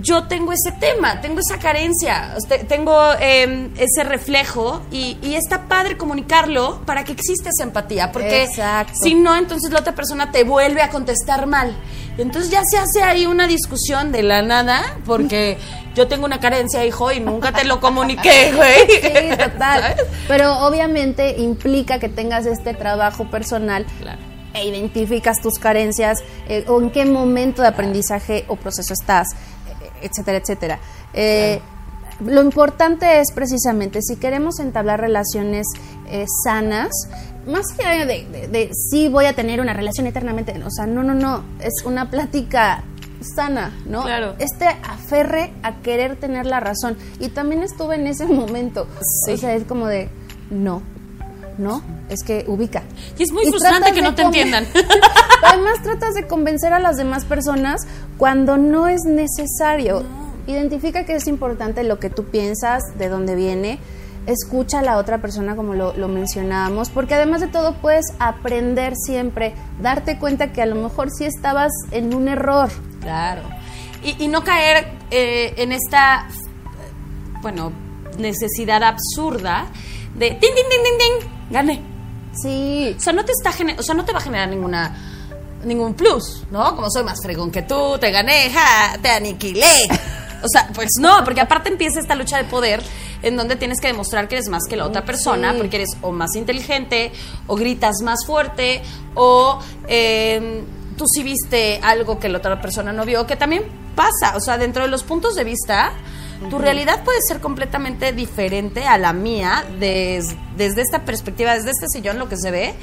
yo 0.00 0.24
tengo 0.24 0.52
ese 0.52 0.72
tema, 0.72 1.20
tengo 1.20 1.40
esa 1.40 1.58
carencia, 1.58 2.34
tengo 2.68 2.96
eh, 3.20 3.70
ese 3.76 4.04
reflejo 4.04 4.82
y, 4.90 5.18
y 5.22 5.34
está 5.34 5.68
padre 5.68 5.96
comunicarlo 5.96 6.80
para 6.84 7.04
que 7.04 7.12
exista 7.12 7.50
esa 7.50 7.64
empatía, 7.64 8.10
porque 8.12 8.44
Exacto. 8.44 8.92
si 9.02 9.14
no, 9.14 9.36
entonces 9.36 9.70
la 9.70 9.80
otra 9.80 9.94
persona 9.94 10.30
te 10.32 10.44
vuelve 10.44 10.82
a 10.82 10.90
contestar 10.90 11.46
mal. 11.46 11.74
Y 12.16 12.22
entonces 12.22 12.50
ya 12.50 12.62
se 12.64 12.78
hace 12.78 13.02
ahí 13.02 13.26
una 13.26 13.46
discusión 13.48 14.12
de 14.12 14.22
la 14.22 14.42
nada, 14.42 14.98
porque 15.04 15.58
yo 15.96 16.06
tengo 16.06 16.24
una 16.26 16.38
carencia, 16.40 16.84
hijo, 16.84 17.10
y 17.10 17.18
nunca 17.20 17.50
te 17.52 17.64
lo 17.64 17.80
comuniqué, 17.80 18.52
güey. 18.56 18.86
Sí, 18.88 19.36
total. 19.36 19.80
¿Sabes? 19.82 20.02
Pero 20.28 20.58
obviamente 20.66 21.36
implica 21.40 21.98
que 21.98 22.08
tengas 22.08 22.46
este 22.46 22.72
trabajo 22.74 23.28
personal 23.30 23.84
Claro. 24.00 24.18
e 24.54 24.64
identificas 24.64 25.40
tus 25.40 25.58
carencias 25.58 26.22
eh, 26.48 26.64
o 26.68 26.80
en 26.80 26.90
qué 26.90 27.04
momento 27.04 27.62
de 27.62 27.68
aprendizaje 27.68 28.44
o 28.46 28.54
proceso 28.54 28.92
estás, 28.94 29.26
etcétera, 30.04 30.38
etcétera. 30.38 30.78
Eh, 31.12 31.60
Lo 32.20 32.42
importante 32.42 33.20
es 33.20 33.32
precisamente, 33.32 34.00
si 34.00 34.16
queremos 34.16 34.60
entablar 34.60 35.00
relaciones 35.00 35.66
eh, 36.06 36.26
sanas, 36.44 36.90
más 37.46 37.66
allá 37.78 38.06
de, 38.06 38.24
de, 38.26 38.48
de 38.48 38.70
sí 38.72 39.08
voy 39.08 39.26
a 39.26 39.34
tener 39.34 39.60
una 39.60 39.72
relación 39.74 40.06
eternamente, 40.06 40.52
o 40.64 40.70
sea, 40.70 40.86
no, 40.86 41.02
no, 41.02 41.14
no, 41.14 41.42
es 41.60 41.84
una 41.84 42.10
plática 42.10 42.84
sana, 43.34 43.72
¿no? 43.86 44.02
Claro. 44.02 44.34
Este 44.38 44.66
aferre 44.66 45.52
a 45.62 45.80
querer 45.82 46.16
tener 46.16 46.46
la 46.46 46.60
razón. 46.60 46.96
Y 47.18 47.30
también 47.30 47.62
estuve 47.62 47.96
en 47.96 48.06
ese 48.06 48.26
momento. 48.26 48.86
Sí. 49.26 49.32
O 49.32 49.36
sea, 49.36 49.54
es 49.54 49.64
como 49.64 49.86
de, 49.86 50.08
no, 50.50 50.82
no, 51.58 51.82
es 52.08 52.22
que 52.24 52.44
ubica. 52.48 52.82
Y 53.18 53.22
es 53.22 53.32
muy 53.32 53.44
Y 53.44 53.48
frustrante 53.48 53.92
que 53.92 54.02
no 54.02 54.14
te 54.14 54.22
entiendan. 54.22 54.66
Además 55.42 55.82
tratas 55.82 56.14
de 56.14 56.26
convencer 56.26 56.72
a 56.72 56.78
las 56.78 56.96
demás 56.96 57.24
personas 57.24 57.82
cuando 58.16 58.56
no 58.56 58.88
es 58.88 59.02
necesario. 59.06 60.02
Identifica 60.46 61.04
que 61.04 61.14
es 61.14 61.26
importante 61.26 61.84
lo 61.84 61.98
que 61.98 62.10
tú 62.10 62.24
piensas, 62.24 62.82
de 62.98 63.08
dónde 63.08 63.34
viene. 63.34 63.78
Escucha 64.26 64.78
a 64.78 64.82
la 64.82 64.96
otra 64.96 65.18
persona 65.18 65.54
como 65.54 65.74
lo, 65.74 65.94
lo 65.96 66.08
mencionábamos, 66.08 66.90
porque 66.90 67.14
además 67.14 67.40
de 67.40 67.48
todo 67.48 67.74
puedes 67.74 68.06
aprender 68.18 68.94
siempre, 68.96 69.54
darte 69.80 70.18
cuenta 70.18 70.52
que 70.52 70.62
a 70.62 70.66
lo 70.66 70.76
mejor 70.76 71.10
sí 71.10 71.24
estabas 71.24 71.70
en 71.90 72.14
un 72.14 72.28
error. 72.28 72.70
Claro. 73.00 73.42
Y, 74.02 74.24
y 74.24 74.28
no 74.28 74.42
caer 74.42 74.86
eh, 75.10 75.54
en 75.58 75.72
esta, 75.72 76.26
bueno, 77.42 77.72
necesidad 78.18 78.82
absurda 78.82 79.66
de 80.14 80.30
tin, 80.30 80.40
tin, 80.40 80.54
tin, 80.54 80.82
tin, 80.84 80.98
tin, 80.98 81.33
gané. 81.54 81.80
Sí, 82.34 82.94
O 82.98 83.00
sea, 83.00 83.12
no 83.14 83.24
te 83.24 83.32
está 83.32 83.50
o 83.78 83.82
sea, 83.82 83.94
no 83.94 84.04
te 84.04 84.12
va 84.12 84.18
a 84.18 84.22
generar 84.22 84.48
ninguna 84.48 84.94
ningún 85.64 85.94
plus, 85.94 86.42
¿no? 86.50 86.74
Como 86.76 86.90
soy 86.90 87.04
más 87.04 87.18
fregón 87.22 87.50
que 87.50 87.62
tú, 87.62 87.96
te 87.98 88.10
gané, 88.10 88.50
ja, 88.50 88.98
te 89.00 89.08
aniquilé. 89.08 89.88
O 90.42 90.46
sea, 90.52 90.68
pues 90.74 90.90
no, 91.00 91.24
porque 91.24 91.40
aparte 91.40 91.70
empieza 91.70 92.00
esta 92.00 92.14
lucha 92.14 92.36
de 92.36 92.44
poder 92.44 92.82
en 93.22 93.34
donde 93.34 93.56
tienes 93.56 93.80
que 93.80 93.86
demostrar 93.86 94.28
que 94.28 94.34
eres 94.34 94.50
más 94.50 94.64
que 94.68 94.76
la 94.76 94.84
otra 94.84 95.02
persona, 95.06 95.52
Sí. 95.52 95.56
porque 95.58 95.76
eres 95.76 95.96
o 96.02 96.12
más 96.12 96.36
inteligente, 96.36 97.12
o 97.46 97.56
gritas 97.56 98.02
más 98.02 98.26
fuerte, 98.26 98.82
o 99.14 99.58
eh, 99.88 100.62
tú 100.98 101.06
sí 101.06 101.22
viste 101.22 101.80
algo 101.82 102.18
que 102.18 102.28
la 102.28 102.38
otra 102.38 102.60
persona 102.60 102.92
no 102.92 103.06
vio, 103.06 103.26
que 103.26 103.36
también 103.36 103.62
pasa. 103.96 104.36
O 104.36 104.40
sea, 104.40 104.58
dentro 104.58 104.82
de 104.82 104.90
los 104.90 105.02
puntos 105.02 105.34
de 105.34 105.44
vista, 105.44 105.92
tu 106.50 106.58
realidad 106.58 107.02
puede 107.04 107.18
ser 107.26 107.40
completamente 107.40 108.12
diferente 108.12 108.86
a 108.86 108.98
la 108.98 109.12
mía 109.12 109.64
des- 109.78 110.34
desde 110.56 110.82
esta 110.82 111.04
perspectiva, 111.04 111.54
desde 111.54 111.70
este 111.70 111.86
sillón, 111.88 112.18
lo 112.18 112.28
que 112.28 112.36
se 112.36 112.50
ve. 112.50 112.74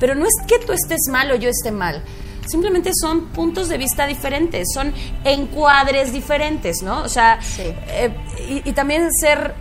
Pero 0.00 0.14
no 0.14 0.24
es 0.24 0.34
que 0.48 0.58
tú 0.58 0.72
estés 0.72 1.00
mal 1.10 1.30
o 1.30 1.36
yo 1.36 1.48
esté 1.48 1.70
mal. 1.70 2.02
Simplemente 2.46 2.90
son 3.00 3.26
puntos 3.28 3.68
de 3.68 3.78
vista 3.78 4.06
diferentes, 4.06 4.66
son 4.74 4.92
encuadres 5.24 6.12
diferentes, 6.12 6.82
¿no? 6.82 7.02
O 7.02 7.08
sea, 7.08 7.40
Sí. 7.40 7.62
eh, 7.88 8.14
y, 8.48 8.68
y 8.68 8.72
también 8.72 9.08
ser 9.12 9.54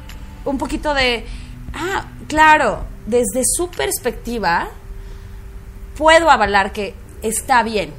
un 0.46 0.58
poquito 0.58 0.94
de, 0.96 1.26
ah, 1.76 2.06
claro, 2.28 2.86
desde 3.06 3.44
su 3.46 3.70
perspectiva, 3.70 4.70
puedo 5.98 6.32
avalar 6.32 6.72
que 6.72 6.96
está 7.22 7.62
bien, 7.62 7.94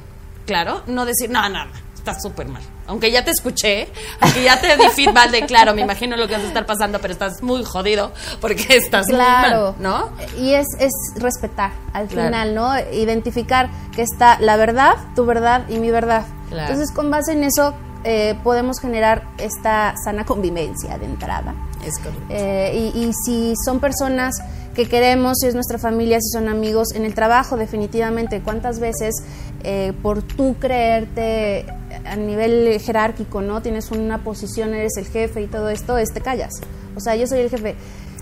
claro, 0.45 0.83
no 0.87 1.05
decir, 1.05 1.29
no, 1.29 1.41
no, 1.49 1.65
no, 1.65 1.71
está 1.95 2.19
súper 2.19 2.47
mal. 2.47 2.61
Aunque 2.87 3.11
ya 3.11 3.23
te 3.23 3.31
escuché, 3.31 3.87
aunque 4.19 4.43
ya 4.43 4.59
te 4.59 4.75
di 4.77 4.87
feedback 4.93 5.31
de, 5.31 5.45
claro, 5.45 5.73
me 5.73 5.81
imagino 5.81 6.17
lo 6.17 6.27
que 6.27 6.33
vas 6.33 6.43
a 6.43 6.47
estar 6.47 6.65
pasando, 6.65 6.99
pero 6.99 7.13
estás 7.13 7.41
muy 7.41 7.63
jodido 7.63 8.11
porque 8.41 8.65
estás 8.77 9.07
claro. 9.07 9.75
muy 9.77 9.85
mal, 9.85 10.11
¿no? 10.11 10.37
Y 10.41 10.53
es, 10.53 10.67
es 10.79 10.91
respetar 11.15 11.71
al 11.93 12.07
Claro. 12.07 12.27
final, 12.27 12.55
¿no? 12.55 12.73
Identificar 12.91 13.69
que 13.95 14.01
está 14.01 14.37
la 14.39 14.57
verdad, 14.57 14.95
tu 15.15 15.25
verdad 15.25 15.63
y 15.69 15.79
mi 15.79 15.91
verdad. 15.91 16.25
Claro. 16.49 16.71
Entonces, 16.71 16.93
con 16.93 17.09
base 17.09 17.31
en 17.33 17.43
eso, 17.45 17.73
eh, 18.03 18.37
podemos 18.43 18.79
generar 18.79 19.23
esta 19.37 19.93
sana 20.03 20.25
convivencia 20.25 20.97
de 20.97 21.05
entrada. 21.05 21.53
Es 21.85 21.97
correcto. 21.99 22.25
Eh, 22.29 22.91
y, 22.93 22.99
y 23.05 23.11
si 23.25 23.53
son 23.65 23.79
personas 23.79 24.35
que 24.73 24.87
queremos, 24.87 25.37
si 25.39 25.47
es 25.47 25.53
nuestra 25.53 25.77
familia, 25.77 26.19
si 26.19 26.29
son 26.37 26.47
amigos, 26.49 26.89
en 26.95 27.05
el 27.05 27.13
trabajo 27.13 27.57
definitivamente, 27.57 28.41
¿cuántas 28.41 28.79
veces 28.79 29.13
eh, 29.63 29.93
por 30.01 30.23
tú 30.23 30.55
creerte 30.59 31.65
a 32.05 32.15
nivel 32.15 32.79
jerárquico, 32.79 33.41
¿no? 33.41 33.61
Tienes 33.61 33.91
una 33.91 34.23
posición, 34.23 34.73
eres 34.73 34.97
el 34.97 35.05
jefe 35.05 35.41
y 35.41 35.47
todo 35.47 35.69
esto, 35.69 35.97
es 35.97 36.11
te 36.11 36.21
callas. 36.21 36.51
O 36.95 36.99
sea, 36.99 37.15
yo 37.15 37.27
soy 37.27 37.39
el 37.39 37.49
jefe. 37.49 37.75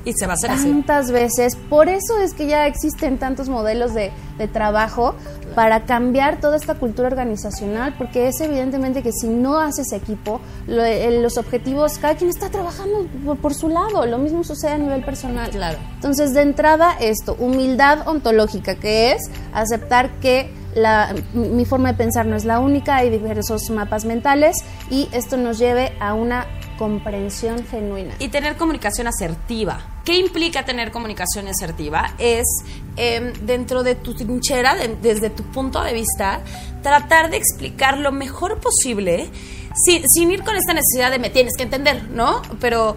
Y 0.04 0.14
se 0.14 0.26
va 0.26 0.34
a 0.34 0.36
hacer 0.36 0.52
así. 0.52 0.64
Tantas 0.68 1.12
veces, 1.12 1.56
por 1.56 1.88
eso 1.88 2.18
es 2.20 2.34
que 2.34 2.48
ya 2.48 2.66
existen 2.66 3.20
tantos 3.20 3.50
modelos 3.50 3.94
de, 3.94 4.12
de 4.38 4.48
trabajo 4.48 5.16
para 5.54 5.86
cambiar 5.86 6.40
toda 6.40 6.56
esta 6.56 6.76
cultura 6.76 7.08
organizacional, 7.10 7.94
porque 7.98 8.28
es 8.30 8.40
evidentemente 8.42 9.04
que 9.04 9.12
si 9.12 9.28
no 9.28 9.60
haces 9.60 9.92
equipo, 9.92 10.40
lo- 10.66 10.84
eh, 10.84 11.22
los 11.22 11.38
objetivos, 11.38 11.98
cada 12.00 12.16
quien 12.16 12.30
está 12.30 12.50
trabajando 12.50 13.06
por, 13.26 13.38
por 13.38 13.54
su 13.54 13.70
lado, 13.70 14.06
lo 14.06 14.18
mismo 14.18 14.44
sucede 14.44 14.72
a 14.72 14.78
nivel 14.78 15.04
personal. 15.04 15.50
Claro. 15.52 15.78
Entonces, 15.96 16.34
de 16.34 16.42
entrada, 16.42 16.94
esto, 17.00 17.36
humildad 17.38 18.08
ontológica, 18.08 18.76
que 18.76 19.12
es 19.12 19.30
aceptar 19.54 20.10
que 20.20 20.52
la, 20.74 21.14
mi 21.34 21.66
forma 21.66 21.92
de 21.92 21.98
pensar 21.98 22.26
no 22.26 22.38
es 22.38 22.46
la 22.46 22.60
única, 22.60 22.96
hay 22.96 23.10
diversos 23.10 23.70
mapas 23.70 24.06
mentales 24.06 24.56
y 24.90 25.10
esto 25.12 25.36
nos 25.36 25.60
lleve 25.60 25.92
a 26.00 26.14
una 26.14 26.48
comprensión 26.82 27.64
genuina. 27.68 28.16
Y 28.18 28.30
tener 28.30 28.58
comunicación 28.58 29.06
asertiva. 29.06 30.02
¿Qué 30.04 30.18
implica 30.18 30.66
tener 30.66 30.90
comunicación 30.90 31.48
asertiva? 31.48 32.16
Es 32.18 32.48
em, 32.96 33.34
dentro 33.46 33.84
de 33.84 33.94
tu 33.94 34.16
trinchera, 34.16 34.76
desde 35.00 35.30
tu 35.30 35.44
punto 35.44 35.84
de 35.84 35.94
vista, 35.94 36.42
tratar 36.82 37.30
de 37.30 37.38
explicar 37.38 38.00
lo 38.00 38.12
mejor 38.12 38.60
posible, 38.60 39.30
sin, 39.76 40.10
sin 40.10 40.32
ir 40.32 40.42
con 40.42 40.56
esta 40.56 40.74
necesidad 40.74 41.12
de 41.12 41.20
me 41.20 41.30
tienes 41.30 41.54
que 41.56 41.62
entender, 41.62 42.10
¿no? 42.10 42.42
Pero 42.60 42.96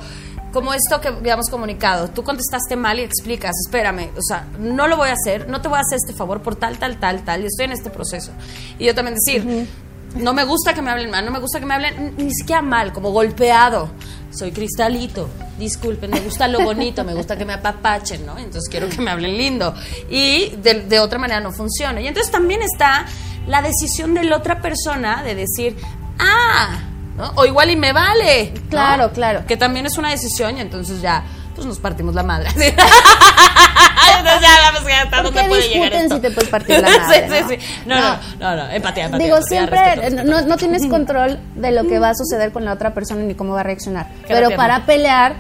como 0.54 0.72
esto 0.72 1.00
que 1.02 1.08
habíamos 1.08 1.50
comunicado, 1.50 2.08
tú 2.08 2.22
contestaste 2.22 2.76
mal 2.76 3.00
y 3.00 3.02
explicas, 3.02 3.52
espérame, 3.66 4.08
o 4.16 4.22
sea, 4.22 4.46
no 4.60 4.86
lo 4.86 4.96
voy 4.96 5.10
a 5.10 5.12
hacer, 5.12 5.48
no 5.48 5.60
te 5.60 5.68
voy 5.68 5.76
a 5.78 5.80
hacer 5.80 5.96
este 5.96 6.14
favor 6.14 6.40
por 6.40 6.54
tal, 6.56 6.78
tal, 6.78 6.98
tal, 6.98 7.22
tal, 7.24 7.42
y 7.42 7.46
estoy 7.46 7.66
en 7.66 7.72
este 7.72 7.90
proceso. 7.90 8.30
Y 8.78 8.86
yo 8.86 8.94
también 8.94 9.16
decir, 9.16 9.66
no 10.14 10.32
me 10.32 10.44
gusta 10.44 10.74
que 10.74 10.82
me 10.82 10.90
hablen 10.90 11.10
mal, 11.10 11.24
no 11.24 11.30
me 11.30 11.38
gusta 11.40 11.60
que 11.60 11.66
me 11.66 11.74
hablen 11.74 12.14
ni 12.16 12.32
siquiera 12.32 12.62
mal, 12.62 12.92
como 12.92 13.10
golpeado. 13.10 13.90
Soy 14.30 14.50
cristalito, 14.50 15.28
disculpen, 15.58 16.10
me 16.10 16.20
gusta 16.20 16.48
lo 16.48 16.60
bonito, 16.60 17.04
me 17.04 17.14
gusta 17.14 17.36
que 17.36 17.44
me 17.44 17.52
apapachen, 17.52 18.26
¿no? 18.26 18.36
Entonces 18.36 18.68
quiero 18.68 18.88
que 18.88 19.00
me 19.00 19.10
hablen 19.10 19.36
lindo. 19.36 19.74
Y 20.10 20.50
de, 20.56 20.82
de 20.82 20.98
otra 20.98 21.18
manera 21.18 21.40
no 21.40 21.52
funciona. 21.52 22.00
Y 22.00 22.08
entonces 22.08 22.32
también 22.32 22.60
está 22.62 23.06
la 23.46 23.62
decisión 23.62 24.14
de 24.14 24.24
la 24.24 24.36
otra 24.36 24.60
persona 24.60 25.22
de 25.22 25.34
decir, 25.34 25.76
ah, 26.18 26.80
¿no? 27.16 27.32
O 27.36 27.44
igual 27.44 27.70
y 27.70 27.76
me 27.76 27.92
vale. 27.92 28.52
¿no? 28.54 28.68
Claro, 28.70 29.12
claro. 29.12 29.46
Que 29.46 29.56
también 29.56 29.86
es 29.86 29.98
una 29.98 30.10
decisión 30.10 30.56
y 30.56 30.60
entonces 30.60 31.00
ya, 31.00 31.24
pues 31.54 31.66
nos 31.66 31.78
partimos 31.78 32.14
la 32.14 32.22
madre. 32.22 32.48
entonces 32.50 32.74
ya 34.40 34.64
hasta 35.02 35.22
¿Por 35.22 35.32
dónde 35.32 35.48
puede 35.48 35.68
llegar 35.68 35.92
esto. 35.92 36.14
si 36.16 36.20
te 36.20 36.30
puedes 36.30 36.50
partir 36.50 36.80
la 36.80 36.88
madre? 36.98 37.28
sí, 37.28 37.34
sí, 37.34 37.42
no? 37.42 37.48
sí. 37.48 37.58
No, 37.86 38.00
no, 38.00 38.18
no, 38.38 38.56
no, 38.56 38.70
empatía, 38.70 39.04
empatía. 39.06 39.26
Digo, 39.26 39.36
empatía, 39.36 39.58
siempre 39.58 39.78
respeto, 39.78 40.16
respeto. 40.16 40.30
no, 40.30 40.46
no 40.46 40.56
tienes 40.56 40.86
control 40.86 41.40
de 41.54 41.72
lo 41.72 41.86
que 41.86 41.98
va 41.98 42.10
a 42.10 42.14
suceder 42.14 42.52
con 42.52 42.64
la 42.64 42.72
otra 42.72 42.94
persona 42.94 43.22
ni 43.22 43.34
cómo 43.34 43.54
va 43.54 43.60
a 43.60 43.64
reaccionar. 43.64 44.08
Pero 44.26 44.50
para 44.56 44.84
pelear 44.86 45.36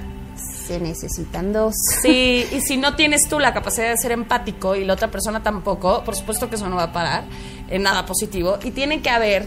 se 0.66 0.80
necesitan 0.80 1.52
dos. 1.52 1.74
Sí, 2.02 2.46
y 2.50 2.60
si 2.62 2.76
no 2.76 2.94
tienes 2.94 3.28
tú 3.28 3.38
la 3.38 3.52
capacidad 3.52 3.88
de 3.90 3.96
ser 3.98 4.12
empático 4.12 4.74
y 4.74 4.84
la 4.84 4.94
otra 4.94 5.08
persona 5.08 5.42
tampoco, 5.42 6.02
por 6.04 6.16
supuesto 6.16 6.48
que 6.48 6.56
eso 6.56 6.68
no 6.68 6.76
va 6.76 6.84
a 6.84 6.92
parar 6.92 7.24
en 7.68 7.82
nada 7.82 8.06
positivo. 8.06 8.58
Y 8.62 8.70
tiene 8.70 9.02
que 9.02 9.10
haber 9.10 9.46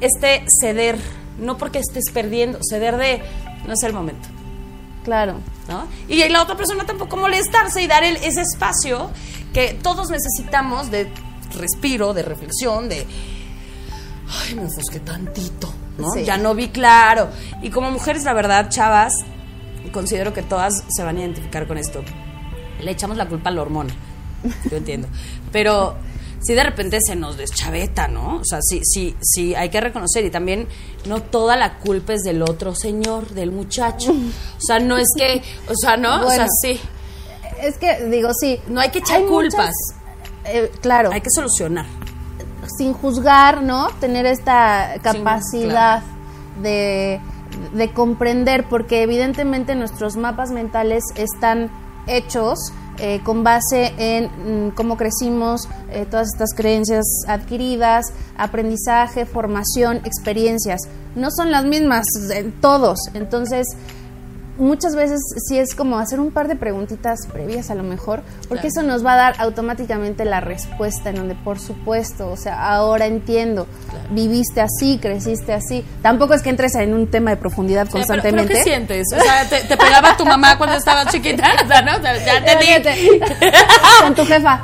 este 0.00 0.44
ceder, 0.60 0.98
no 1.38 1.58
porque 1.58 1.80
estés 1.80 2.04
perdiendo, 2.12 2.58
ceder 2.62 2.96
de 2.96 3.22
no 3.66 3.72
es 3.72 3.82
el 3.82 3.92
momento. 3.92 4.28
Claro. 5.06 5.36
¿no? 5.68 5.86
Y 6.08 6.28
la 6.28 6.42
otra 6.42 6.56
persona 6.56 6.84
tampoco 6.84 7.16
molestarse 7.16 7.80
y 7.80 7.86
dar 7.86 8.02
el- 8.02 8.16
ese 8.16 8.40
espacio 8.42 9.08
que 9.54 9.72
todos 9.80 10.10
necesitamos 10.10 10.90
de 10.90 11.08
respiro, 11.56 12.12
de 12.12 12.24
reflexión, 12.24 12.88
de 12.88 13.06
ay, 14.48 14.54
me 14.56 14.64
ofusqué 14.64 14.98
tantito, 14.98 15.72
¿no? 15.96 16.10
Sí. 16.10 16.24
Ya 16.24 16.36
no 16.38 16.56
vi 16.56 16.70
claro. 16.70 17.28
Y 17.62 17.70
como 17.70 17.92
mujeres, 17.92 18.24
la 18.24 18.32
verdad, 18.32 18.68
chavas, 18.68 19.14
considero 19.92 20.34
que 20.34 20.42
todas 20.42 20.82
se 20.88 21.04
van 21.04 21.18
a 21.18 21.20
identificar 21.20 21.68
con 21.68 21.78
esto. 21.78 22.02
Le 22.80 22.90
echamos 22.90 23.16
la 23.16 23.26
culpa 23.28 23.50
a 23.50 23.52
la 23.52 23.62
hormona. 23.62 23.94
Yo 24.68 24.76
entiendo. 24.76 25.06
Pero 25.52 25.94
si 26.46 26.54
de 26.54 26.62
repente 26.62 26.98
se 27.04 27.16
nos 27.16 27.36
deschaveta, 27.36 28.06
¿no? 28.08 28.36
O 28.36 28.44
sea, 28.44 28.58
sí, 28.62 28.80
sí, 28.84 29.16
sí, 29.20 29.54
hay 29.54 29.68
que 29.70 29.80
reconocer. 29.80 30.24
Y 30.24 30.30
también 30.30 30.68
no 31.06 31.20
toda 31.20 31.56
la 31.56 31.78
culpa 31.78 32.12
es 32.12 32.22
del 32.22 32.42
otro 32.42 32.74
señor, 32.74 33.28
del 33.30 33.50
muchacho. 33.52 34.12
O 34.12 34.60
sea, 34.60 34.78
no 34.78 34.96
es 34.96 35.08
que, 35.16 35.42
o 35.68 35.74
sea, 35.74 35.96
¿no? 35.96 36.24
o 36.26 36.30
sea, 36.30 36.46
sí. 36.62 36.78
Es 37.62 37.78
que, 37.78 38.04
digo, 38.06 38.30
sí. 38.38 38.60
No 38.68 38.80
hay 38.80 38.90
que 38.90 38.98
echar 39.00 39.18
Hay 39.20 39.26
culpas. 39.26 39.72
muchas- 39.72 40.54
eh, 40.54 40.70
claro. 40.80 41.10
Hay 41.12 41.20
que 41.20 41.30
solucionar. 41.34 41.86
sin 42.78 42.92
juzgar, 42.92 43.62
¿no? 43.62 43.88
Tener 44.00 44.26
esta 44.26 44.94
capacidad 45.02 46.02
de, 46.62 47.20
de 47.74 47.92
comprender, 47.92 48.64
porque 48.68 49.02
evidentemente 49.02 49.74
nuestros 49.76 50.16
mapas 50.16 50.50
mentales 50.50 51.02
están 51.14 51.70
hechos 52.08 52.58
eh, 52.98 53.20
con 53.24 53.44
base 53.44 53.92
en 53.98 54.68
mm, 54.68 54.70
cómo 54.70 54.96
crecimos, 54.96 55.68
eh, 55.90 56.06
todas 56.10 56.28
estas 56.32 56.54
creencias 56.54 57.04
adquiridas, 57.28 58.06
aprendizaje, 58.36 59.26
formación, 59.26 60.00
experiencias. 60.04 60.80
No 61.14 61.30
son 61.30 61.50
las 61.50 61.64
mismas 61.64 62.04
en 62.34 62.52
todos, 62.60 62.98
entonces 63.14 63.66
muchas 64.58 64.94
veces 64.94 65.20
sí 65.48 65.58
es 65.58 65.74
como 65.74 65.98
hacer 65.98 66.20
un 66.20 66.30
par 66.30 66.48
de 66.48 66.56
preguntitas 66.56 67.20
previas 67.32 67.70
a 67.70 67.74
lo 67.74 67.82
mejor, 67.82 68.22
porque 68.48 68.68
eso 68.68 68.82
nos 68.82 69.04
va 69.04 69.14
a 69.14 69.16
dar 69.16 69.34
automáticamente 69.38 70.24
la 70.24 70.40
respuesta 70.40 71.10
en 71.10 71.16
donde 71.16 71.34
por 71.34 71.58
supuesto, 71.58 72.30
o 72.30 72.36
sea, 72.36 72.68
ahora 72.70 73.06
entiendo, 73.06 73.66
viviste 74.10 74.60
así, 74.60 74.98
creciste 74.98 75.52
así. 75.52 75.84
Tampoco 76.02 76.34
es 76.34 76.42
que 76.42 76.50
entres 76.50 76.74
en 76.76 76.94
un 76.94 77.06
tema 77.08 77.30
de 77.30 77.36
profundidad 77.36 77.82
Eh, 77.86 77.88
pero- 77.92 77.98
constantemente. 78.04 78.48
¿Pero, 78.52 78.58
qué 78.58 78.70
sientes? 78.70 79.06
O 79.16 79.20
sea, 79.20 79.48
¿te, 79.48 79.60
te 79.62 79.76
pegaba 79.76 80.16
tu 80.16 80.24
mamá 80.24 80.56
cuando 80.58 80.76
estabas 80.76 81.06
chiquita? 81.12 81.44
O 81.64 81.68
sea, 81.68 81.82
¿no? 81.82 81.96
O 81.96 82.00
sea, 82.00 82.16
ya 82.24 82.44
te 82.82 83.20
Con 84.02 84.14
tu 84.14 84.24
jefa. 84.24 84.60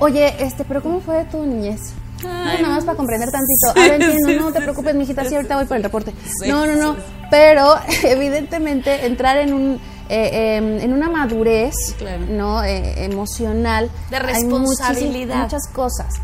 Oye, 0.00 0.34
este, 0.38 0.64
pero 0.64 0.82
¿cómo 0.82 1.00
fue 1.00 1.24
tu 1.30 1.44
niñez? 1.44 1.80
No, 2.24 2.44
nada 2.62 2.74
más 2.74 2.84
para 2.84 2.96
comprender 2.96 3.30
tantito. 3.30 3.68
Ahora 3.80 3.94
entiendo, 3.96 4.28
sí, 4.28 4.36
no 4.38 4.52
te 4.52 4.58
sí, 4.58 4.62
preocupes, 4.64 4.94
mijita, 4.94 5.24
sí, 5.24 5.34
ahorita 5.34 5.56
voy 5.56 5.64
por 5.66 5.76
el 5.76 5.82
reporte. 5.82 6.12
Sí, 6.42 6.48
no, 6.48 6.66
no, 6.66 6.74
no. 6.76 6.94
sí, 6.94 7.00
Pero 7.30 7.74
evidentemente 8.04 9.06
entrar 9.06 9.36
en 9.38 9.52
un 9.54 9.80
eh, 10.08 10.56
em, 10.58 10.78
en 10.80 10.92
una 10.92 11.08
madurez, 11.08 11.74
Claro. 11.98 12.26
no, 12.28 12.62
Eh, 12.62 13.04
emocional, 13.04 13.90
De 14.10 14.16
hay 14.16 14.22
responsabilidad. 14.22 15.36
muchísimas- 15.36 15.42
muchas 15.44 15.68
cosas 15.72 16.14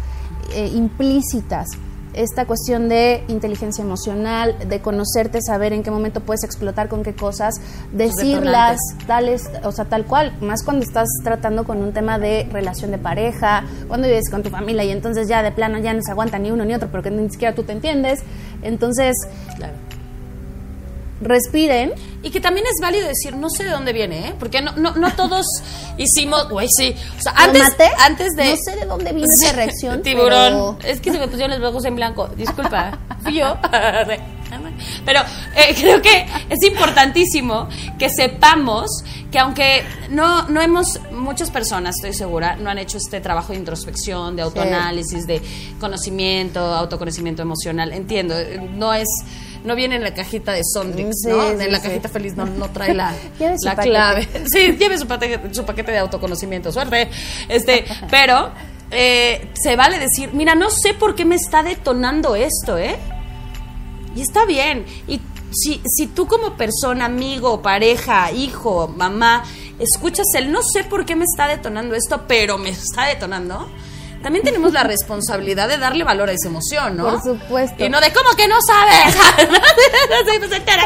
eh, 0.52 0.66
implícitas. 0.74 1.66
Esta 2.12 2.44
cuestión 2.46 2.88
de 2.88 3.24
inteligencia 3.28 3.82
emocional, 3.82 4.56
de 4.68 4.80
conocerte, 4.80 5.40
saber 5.40 5.72
en 5.72 5.82
qué 5.82 5.90
momento 5.90 6.20
puedes 6.20 6.42
explotar 6.44 6.88
con 6.88 7.02
qué 7.02 7.14
cosas, 7.14 7.54
decirlas 7.92 8.78
tales, 9.06 9.48
o 9.62 9.72
sea, 9.72 9.84
tal 9.84 10.06
cual, 10.06 10.36
más 10.40 10.64
cuando 10.64 10.84
estás 10.84 11.08
tratando 11.22 11.64
con 11.64 11.78
un 11.82 11.92
tema 11.92 12.18
de 12.18 12.48
relación 12.52 12.90
de 12.90 12.98
pareja, 12.98 13.64
cuando 13.88 14.08
vives 14.08 14.28
con 14.30 14.42
tu 14.42 14.50
familia 14.50 14.84
y 14.84 14.90
entonces 14.90 15.28
ya 15.28 15.42
de 15.42 15.52
plano 15.52 15.78
ya 15.78 15.94
no 15.94 16.00
se 16.02 16.10
aguanta 16.10 16.38
ni 16.38 16.50
uno 16.50 16.64
ni 16.64 16.74
otro 16.74 16.90
porque 16.90 17.10
ni 17.10 17.30
siquiera 17.30 17.54
tú 17.54 17.62
te 17.62 17.72
entiendes. 17.72 18.20
Entonces, 18.62 19.14
Claro. 19.56 19.74
Respiren. 21.20 21.92
Y 22.22 22.30
que 22.30 22.40
también 22.40 22.66
es 22.66 22.74
válido 22.82 23.08
decir, 23.08 23.34
no 23.34 23.48
sé 23.48 23.64
de 23.64 23.70
dónde 23.70 23.92
viene, 23.94 24.28
¿eh? 24.28 24.34
Porque 24.38 24.60
no, 24.60 24.72
no, 24.76 24.94
no 24.94 25.10
todos 25.14 25.46
hicimos, 25.96 26.48
güey, 26.50 26.68
sí. 26.76 26.94
O 27.18 27.22
sea, 27.22 27.32
¿Lo 27.32 27.40
antes, 27.40 27.62
antes 27.98 28.32
de... 28.36 28.50
No 28.50 28.56
sé 28.56 28.76
de 28.76 28.84
dónde 28.84 29.12
vino 29.12 29.26
esa 29.26 29.52
reacción, 29.52 30.02
Tiburón. 30.04 30.76
pero- 30.78 30.78
Es 30.84 31.00
que 31.00 31.12
se 31.12 31.18
me 31.18 31.28
pusieron 31.28 31.58
los 31.58 31.70
ojos 31.70 31.84
en 31.86 31.96
blanco. 31.96 32.28
Disculpa, 32.36 32.98
fui 33.22 33.34
yo. 33.36 33.56
Pero 35.04 35.20
eh, 35.56 35.74
creo 35.78 36.02
que 36.02 36.26
es 36.48 36.62
importantísimo 36.66 37.68
que 37.98 38.08
sepamos 38.08 38.88
que 39.30 39.38
aunque 39.38 39.84
no, 40.10 40.48
no 40.48 40.60
hemos, 40.60 40.98
muchas 41.12 41.50
personas, 41.50 41.94
estoy 41.96 42.14
segura, 42.14 42.56
no 42.56 42.68
han 42.70 42.78
hecho 42.78 42.96
este 42.98 43.20
trabajo 43.20 43.52
de 43.52 43.58
introspección, 43.60 44.36
de 44.36 44.42
autoanálisis, 44.42 45.26
de 45.26 45.40
conocimiento, 45.78 46.60
autoconocimiento 46.60 47.42
emocional. 47.42 47.92
Entiendo, 47.92 48.34
no 48.72 48.92
es... 48.92 49.08
No 49.64 49.74
viene 49.74 49.96
en 49.96 50.02
la 50.02 50.14
cajita 50.14 50.52
de 50.52 50.62
Sondrix, 50.64 51.22
Sí, 51.22 51.28
¿no? 51.28 51.42
sí, 51.42 51.64
en 51.64 51.72
la 51.72 51.82
cajita 51.82 52.08
feliz 52.08 52.34
no, 52.34 52.46
no 52.46 52.70
trae 52.70 52.94
la, 52.94 53.14
la 53.64 53.76
clave. 53.76 54.26
Sí, 54.50 54.76
lleve 54.78 54.96
su 54.98 55.06
paquete, 55.06 55.52
su 55.54 55.64
paquete 55.64 55.92
de 55.92 55.98
autoconocimiento. 55.98 56.72
Suerte. 56.72 57.10
Este, 57.48 57.84
pero 58.10 58.50
eh, 58.90 59.48
se 59.52 59.76
vale 59.76 59.98
decir, 59.98 60.30
mira, 60.32 60.54
no 60.54 60.70
sé 60.70 60.94
por 60.94 61.14
qué 61.14 61.24
me 61.24 61.36
está 61.36 61.62
detonando 61.62 62.34
esto, 62.36 62.78
¿eh? 62.78 62.96
Y 64.16 64.22
está 64.22 64.44
bien. 64.46 64.84
Y 65.06 65.20
si, 65.52 65.80
si 65.86 66.06
tú 66.06 66.26
como 66.26 66.56
persona, 66.56 67.04
amigo, 67.04 67.60
pareja, 67.60 68.32
hijo, 68.32 68.88
mamá, 68.88 69.44
escuchas 69.78 70.26
el 70.36 70.50
no 70.50 70.60
sé 70.62 70.84
por 70.84 71.04
qué 71.04 71.16
me 71.16 71.24
está 71.24 71.48
detonando 71.48 71.94
esto, 71.94 72.24
pero 72.26 72.58
me 72.58 72.70
está 72.70 73.06
detonando, 73.06 73.68
también 74.22 74.44
tenemos 74.44 74.72
la 74.72 74.82
responsabilidad 74.82 75.68
de 75.68 75.78
darle 75.78 76.04
valor 76.04 76.28
a 76.28 76.32
esa 76.32 76.48
emoción, 76.48 76.96
¿no? 76.96 77.04
Por 77.04 77.22
supuesto. 77.22 77.84
Y 77.84 77.88
no 77.88 78.00
de, 78.00 78.12
¿cómo 78.12 78.30
que 78.36 78.46
no 78.48 78.56
sabes? 78.66 79.16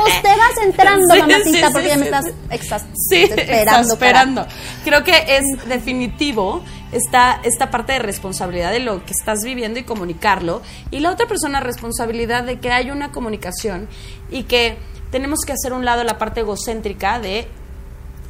Pues, 0.03 0.23
te 0.23 0.29
vas 0.29 0.57
entrando, 0.63 1.15
Sí, 1.15 1.21
mamacita, 1.21 1.67
sí, 1.69 1.73
porque 1.73 1.83
sí, 1.83 1.89
ya 1.89 1.97
me 1.99 2.05
estás 2.05 2.27
exas- 2.51 2.87
Sí, 3.09 3.23
exasperando. 3.25 3.81
exasperando. 3.83 4.47
Creo 4.85 5.05
que 5.05 5.37
es 5.37 5.45
definitivo 5.69 6.63
esta, 6.93 7.41
esta 7.43 7.71
parte 7.71 7.95
de 7.95 7.99
responsabilidad 8.01 8.71
de 8.73 8.81
lo 8.81 9.05
que 9.05 9.13
estás 9.13 9.41
viviendo 9.45 9.79
y 9.79 9.85
comunicarlo. 9.85 10.63
Y 10.91 11.01
la 11.01 11.11
otra 11.11 11.27
persona, 11.27 11.61
responsabilidad 11.61 12.45
de 12.45 12.59
que 12.61 12.71
hay 12.71 12.91
una 12.91 13.13
comunicación 13.13 13.89
y 14.31 14.45
que 14.45 14.77
tenemos 15.11 15.41
que 15.47 15.53
hacer 15.53 15.73
un 15.73 15.85
lado 15.85 16.05
la 16.05 16.19
parte 16.19 16.41
egocéntrica 16.41 17.19
de 17.19 17.49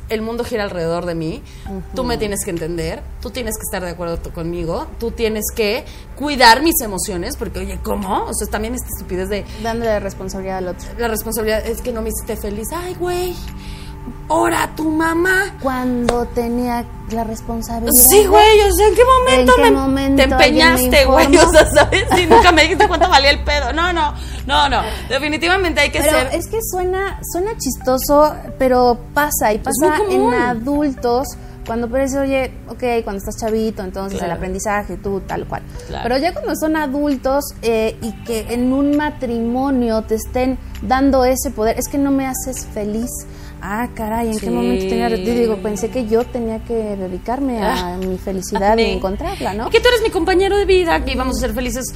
el 0.08 0.22
mundo 0.22 0.44
gira 0.44 0.64
alrededor 0.64 1.06
de 1.06 1.14
mí, 1.14 1.42
tú 1.94 2.04
me 2.04 2.18
tienes 2.18 2.44
que 2.44 2.50
entender, 2.50 3.02
tú 3.20 3.30
tienes 3.30 3.56
que 3.56 3.62
estar 3.62 3.82
de 3.82 3.90
acuerdo 3.90 4.18
conmigo, 4.32 4.86
tú 4.98 5.10
tienes 5.10 5.44
que 5.54 5.84
cuidar 6.16 6.62
mis 6.62 6.80
emociones, 6.82 7.36
porque 7.36 7.60
oye, 7.60 7.78
¿cómo? 7.82 8.24
O 8.24 8.34
sea, 8.34 8.48
también 8.48 8.74
esta 8.74 8.88
estupidez 8.96 9.28
de 9.28 9.44
Dándole 9.62 9.98
responsabilidad 10.00 10.58
al 10.58 10.68
otro. 10.68 10.88
la 10.98 11.08
responsabilidad 11.08 11.66
es 11.66 11.80
que 11.80 11.92
no 11.92 12.02
me 12.02 12.10
hiciste 12.10 12.36
feliz. 12.36 12.68
Ay, 12.74 12.94
güey. 12.94 13.34
¡Hora 14.28 14.70
tu 14.74 14.90
mamá! 14.90 15.54
Cuando 15.62 16.24
tenía 16.26 16.84
la 17.10 17.24
responsabilidad. 17.24 17.92
Sí, 17.92 18.26
güey, 18.26 18.60
o 18.60 18.72
sea, 18.72 18.88
¿en 18.88 18.94
qué 18.94 19.02
momento, 19.04 19.52
¿En 19.52 19.56
qué 19.64 19.70
me- 19.70 19.76
momento 19.76 20.16
te 20.16 20.22
empeñaste, 20.30 21.04
güey? 21.04 21.36
O 21.36 21.50
sea, 21.50 21.66
¿sabes? 21.70 22.04
Y 22.18 22.26
nunca 22.26 22.50
me 22.52 22.62
dijiste 22.62 22.88
cuánto 22.88 23.08
valía 23.08 23.30
el 23.30 23.44
pedo. 23.44 23.72
No, 23.74 23.92
no, 23.92 24.14
no, 24.46 24.68
no. 24.68 24.80
Definitivamente 25.08 25.80
hay 25.82 25.90
que 25.90 26.00
Pero 26.00 26.18
ser. 26.18 26.34
es 26.34 26.46
que 26.48 26.58
suena, 26.62 27.20
suena 27.32 27.50
chistoso, 27.58 28.34
pero 28.58 28.98
pasa 29.12 29.52
y 29.52 29.58
pasa 29.58 29.98
en 30.10 30.32
adultos. 30.34 31.28
Cuando 31.66 31.88
parece, 31.88 32.18
oye, 32.18 32.52
ok, 32.68 33.04
cuando 33.04 33.18
estás 33.18 33.36
chavito, 33.40 33.82
entonces 33.82 34.18
Claro. 34.18 34.32
el 34.32 34.36
aprendizaje, 34.36 34.96
tú, 34.98 35.20
tal 35.20 35.46
cual. 35.46 35.62
Claro. 35.86 36.02
Pero 36.02 36.18
ya 36.18 36.32
cuando 36.34 36.54
son 36.56 36.76
adultos 36.76 37.42
eh, 37.62 37.96
y 38.02 38.12
que 38.24 38.52
en 38.52 38.70
un 38.72 38.96
matrimonio 38.98 40.02
te 40.02 40.16
estén 40.16 40.58
dando 40.82 41.24
ese 41.24 41.50
poder, 41.50 41.78
es 41.78 41.88
que 41.88 41.96
no 41.96 42.10
me 42.10 42.26
haces 42.26 42.66
feliz. 42.66 43.08
Ah, 43.62 43.88
caray, 43.94 44.28
¿en 44.28 44.34
Sí. 44.34 44.40
qué 44.46 44.50
momento 44.50 44.86
tenía... 44.88 45.08
Digo, 45.08 45.56
pensé 45.56 45.88
que 45.90 46.06
yo 46.06 46.24
tenía 46.24 46.58
que 46.64 46.74
dedicarme 46.74 47.62
a 47.62 47.94
Ah, 47.94 47.96
mi 47.96 48.18
felicidad 48.18 48.76
y 48.78 48.82
encontrarla, 48.84 49.54
¿no? 49.54 49.70
Que 49.70 49.80
tú 49.80 49.88
eres 49.88 50.02
mi 50.02 50.10
compañero 50.10 50.56
de 50.56 50.64
vida, 50.66 51.02
que 51.04 51.12
íbamos 51.12 51.36
a 51.38 51.40
ser 51.40 51.54
felices 51.54 51.86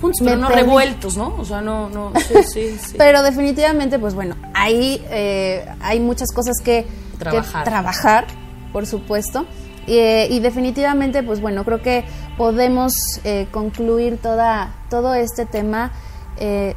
juntos, 0.00 0.20
pero 0.22 0.36
Me 0.36 0.42
no 0.42 0.48
perdí. 0.48 0.62
revueltos, 0.62 1.16
¿no? 1.16 1.34
O 1.38 1.44
sea, 1.44 1.60
no, 1.60 1.88
no, 1.90 2.12
sí, 2.28 2.34
sí, 2.44 2.78
sí. 2.78 2.94
Pero 2.96 3.22
definitivamente, 3.22 3.98
pues 3.98 4.14
bueno, 4.14 4.36
ahí 4.54 5.02
eh, 5.10 5.66
hay 5.80 5.98
muchas 6.00 6.30
cosas 6.32 6.54
que 6.64 6.84
que 6.84 7.18
Trabajar. 7.18 7.64
trabajar, 7.64 8.26
por 8.72 8.86
supuesto. 8.86 9.44
Y, 9.88 9.96
eh, 9.96 10.28
y 10.30 10.38
definitivamente, 10.38 11.24
pues 11.24 11.40
bueno, 11.40 11.64
creo 11.64 11.82
que 11.82 12.04
podemos 12.36 12.92
eh, 13.24 13.48
concluir 13.50 14.18
toda, 14.18 14.72
todo 14.88 15.14
este 15.14 15.46
tema. 15.46 15.90
eh, 16.38 16.76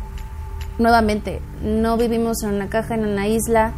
nuevamente, 0.79 1.41
no 1.61 1.97
vivimos 1.97 2.41
en 2.43 2.55
una 2.55 2.69
caja, 2.69 2.95
en 2.95 3.05
una 3.05 3.27
isla, 3.27 3.73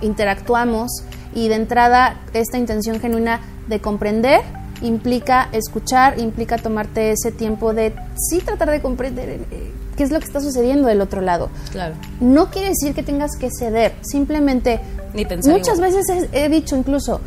interactuamos 0.00 0.90
y 1.34 1.48
de 1.48 1.54
entrada 1.54 2.16
esta 2.32 2.58
intención 2.58 3.00
genuina 3.00 3.40
de 3.68 3.80
comprender 3.80 4.40
implica 4.82 5.48
escuchar, 5.52 6.18
implica 6.18 6.56
tomarte 6.56 7.12
ese 7.12 7.32
tiempo 7.32 7.74
de 7.74 7.94
sí 8.16 8.40
tratar 8.40 8.70
de 8.70 8.80
comprender 8.80 9.28
eh, 9.28 9.72
qué 9.96 10.02
es 10.02 10.10
lo 10.10 10.18
que 10.18 10.24
está 10.24 10.40
sucediendo 10.40 10.88
del 10.88 11.00
otro 11.00 11.20
lado. 11.20 11.50
Claro. 11.70 11.94
No 12.20 12.50
quiere 12.50 12.68
decir 12.68 12.94
que 12.94 13.02
tengas 13.02 13.36
que 13.36 13.50
ceder, 13.50 13.94
simplemente 14.00 14.80
Ni 15.12 15.24
pensar 15.24 15.52
muchas 15.52 15.76
igual. 15.76 15.92
veces 15.92 16.28
he, 16.32 16.44
he 16.44 16.48
dicho 16.48 16.76
incluso, 16.76 17.20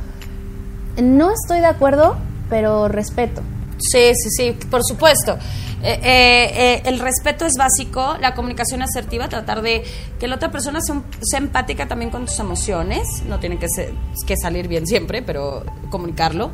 no 1.02 1.32
estoy 1.32 1.60
de 1.60 1.68
acuerdo, 1.68 2.18
pero 2.50 2.88
respeto. 2.88 3.42
Sí, 3.91 4.12
sí, 4.15 4.30
sí, 4.30 4.52
por 4.69 4.82
supuesto. 4.84 5.38
Eh, 5.86 6.00
eh, 6.02 6.52
eh, 6.56 6.82
el 6.86 7.00
respeto 7.00 7.46
es 7.46 7.54
básico, 7.58 8.15
la 8.22 8.34
comunicación 8.34 8.82
asertiva, 8.82 9.28
tratar 9.28 9.62
de 9.62 9.84
que 10.17 10.30
la 10.30 10.36
otra 10.36 10.50
persona 10.50 10.80
sea, 10.80 11.02
sea 11.22 11.39
empática 11.39 11.88
también 11.89 12.10
con 12.10 12.26
tus 12.26 12.39
emociones, 12.39 13.06
no 13.28 13.38
tiene 13.39 13.58
que, 13.60 13.67
ser- 13.67 13.93
que 14.26 14.38
salir 14.38 14.69
bien 14.69 14.88
siempre, 14.88 15.22
pero 15.22 15.65
comunicarlo. 15.89 16.52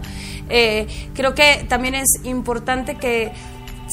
Eh, 0.49 0.87
creo 1.13 1.35
que 1.35 1.63
también 1.69 1.93
es 1.93 2.07
importante 2.23 2.95
que 2.95 3.31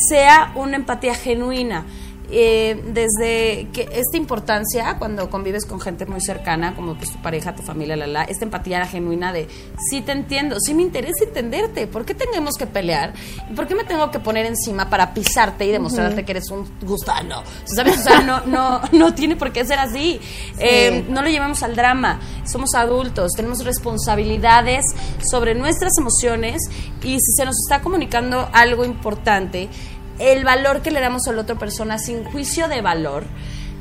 sea 0.08 0.52
una 0.54 0.76
empatía 0.76 1.14
genuina. 1.14 1.84
Eh, 2.30 2.82
desde 2.92 3.68
que 3.72 3.88
esta 3.92 4.16
importancia 4.16 4.96
cuando 4.98 5.30
convives 5.30 5.64
con 5.64 5.80
gente 5.80 6.06
muy 6.06 6.20
cercana 6.20 6.74
como 6.74 6.96
pues 6.96 7.12
tu 7.12 7.22
pareja, 7.22 7.54
tu 7.54 7.62
familia, 7.62 7.96
la 7.96 8.06
la, 8.06 8.24
esta 8.24 8.44
empatía 8.44 8.84
genuina 8.86 9.32
de 9.32 9.48
sí 9.90 10.00
te 10.00 10.12
entiendo, 10.12 10.58
sí 10.60 10.74
me 10.74 10.82
interesa 10.82 11.24
entenderte, 11.24 11.86
¿por 11.86 12.04
qué 12.04 12.14
tenemos 12.14 12.54
que 12.56 12.66
pelear? 12.66 13.14
¿Por 13.54 13.66
qué 13.66 13.74
me 13.74 13.84
tengo 13.84 14.10
que 14.10 14.18
poner 14.18 14.46
encima 14.46 14.90
para 14.90 15.14
pisarte 15.14 15.66
y 15.66 15.70
demostrarte 15.70 16.24
que 16.24 16.32
eres 16.32 16.50
un 16.50 16.68
gusano? 16.82 17.42
¿Sabes? 17.64 17.98
O 17.98 18.02
sea, 18.02 18.20
no, 18.20 18.44
no, 18.46 18.80
no 18.92 19.14
tiene 19.14 19.36
por 19.36 19.52
qué 19.52 19.64
ser 19.64 19.78
así. 19.78 20.20
Eh, 20.58 21.04
no 21.08 21.22
lo 21.22 21.28
llevamos 21.28 21.62
al 21.62 21.76
drama, 21.76 22.20
somos 22.44 22.74
adultos, 22.74 23.32
tenemos 23.36 23.64
responsabilidades 23.64 24.84
sobre 25.30 25.54
nuestras 25.54 25.92
emociones 25.98 26.62
y 27.02 27.18
si 27.20 27.32
se 27.36 27.44
nos 27.44 27.56
está 27.64 27.82
comunicando 27.82 28.48
algo 28.52 28.84
importante, 28.84 29.68
el 30.18 30.44
valor 30.44 30.82
que 30.82 30.90
le 30.90 31.00
damos 31.00 31.26
a 31.28 31.32
la 31.32 31.42
otra 31.42 31.56
persona 31.56 31.98
sin 31.98 32.24
juicio 32.24 32.68
de 32.68 32.80
valor 32.80 33.24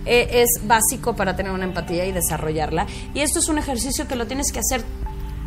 eh, 0.06 0.44
es 0.44 0.68
básico 0.68 1.16
para 1.16 1.36
tener 1.36 1.52
una 1.52 1.66
empatía 1.66 2.06
y 2.06 2.12
desarrollarla. 2.12 2.86
Y 3.14 3.22
esto 3.22 3.40
es 3.40 3.50
un 3.50 3.58
ejercicio 3.58 4.08
que 4.08 4.16
lo 4.16 4.28
tienes 4.28 4.52
que 4.52 4.60
hacer 4.60 4.84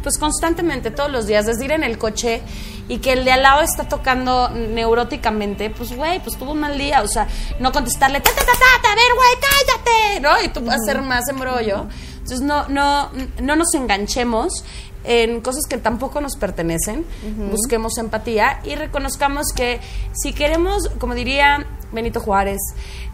pues 0.03 0.17
constantemente, 0.19 0.91
todos 0.91 1.11
los 1.11 1.27
días, 1.27 1.47
desde 1.47 1.65
ir 1.65 1.73
en 1.73 1.83
el 1.83 1.99
coche 1.99 2.41
y 2.89 2.99
que 2.99 3.13
el 3.13 3.25
de 3.25 3.33
al 3.33 3.43
lado 3.43 3.63
está 3.63 3.89
tocando 3.89 4.49
neuróticamente, 4.49 5.71
pues 5.71 5.95
güey, 5.95 6.21
pues 6.23 6.39
tuvo 6.39 6.53
un 6.53 6.61
mal 6.61 6.79
día, 6.79 7.03
o 7.03 7.09
sea, 7.09 7.27
no 7.59 7.73
contestarle, 7.73 8.21
ta, 8.21 8.31
ta, 8.31 8.43
ta, 8.45 8.53
ta, 8.53 8.93
a 8.93 8.95
ver, 8.95 9.15
güey, 9.15 9.31
cállate, 9.41 10.21
¿no? 10.21 10.43
Y 10.45 10.49
tú 10.49 10.71
hacer 10.71 11.03
más 11.03 11.29
embrollo. 11.29 11.87
Entonces 12.19 12.41
no, 12.41 12.69
no, 12.69 13.11
no 13.41 13.57
nos 13.57 13.75
enganchemos 13.75 14.65
en 15.11 15.41
cosas 15.41 15.65
que 15.69 15.79
tampoco 15.79 16.21
nos 16.21 16.37
pertenecen, 16.37 17.05
busquemos 17.51 17.97
empatía 17.99 18.61
y 18.63 18.75
reconozcamos 18.75 19.47
que 19.57 19.81
si 20.13 20.33
queremos, 20.35 20.89
como 21.01 21.15
diría 21.15 21.67
Benito 21.93 22.21
Juárez, 22.21 22.59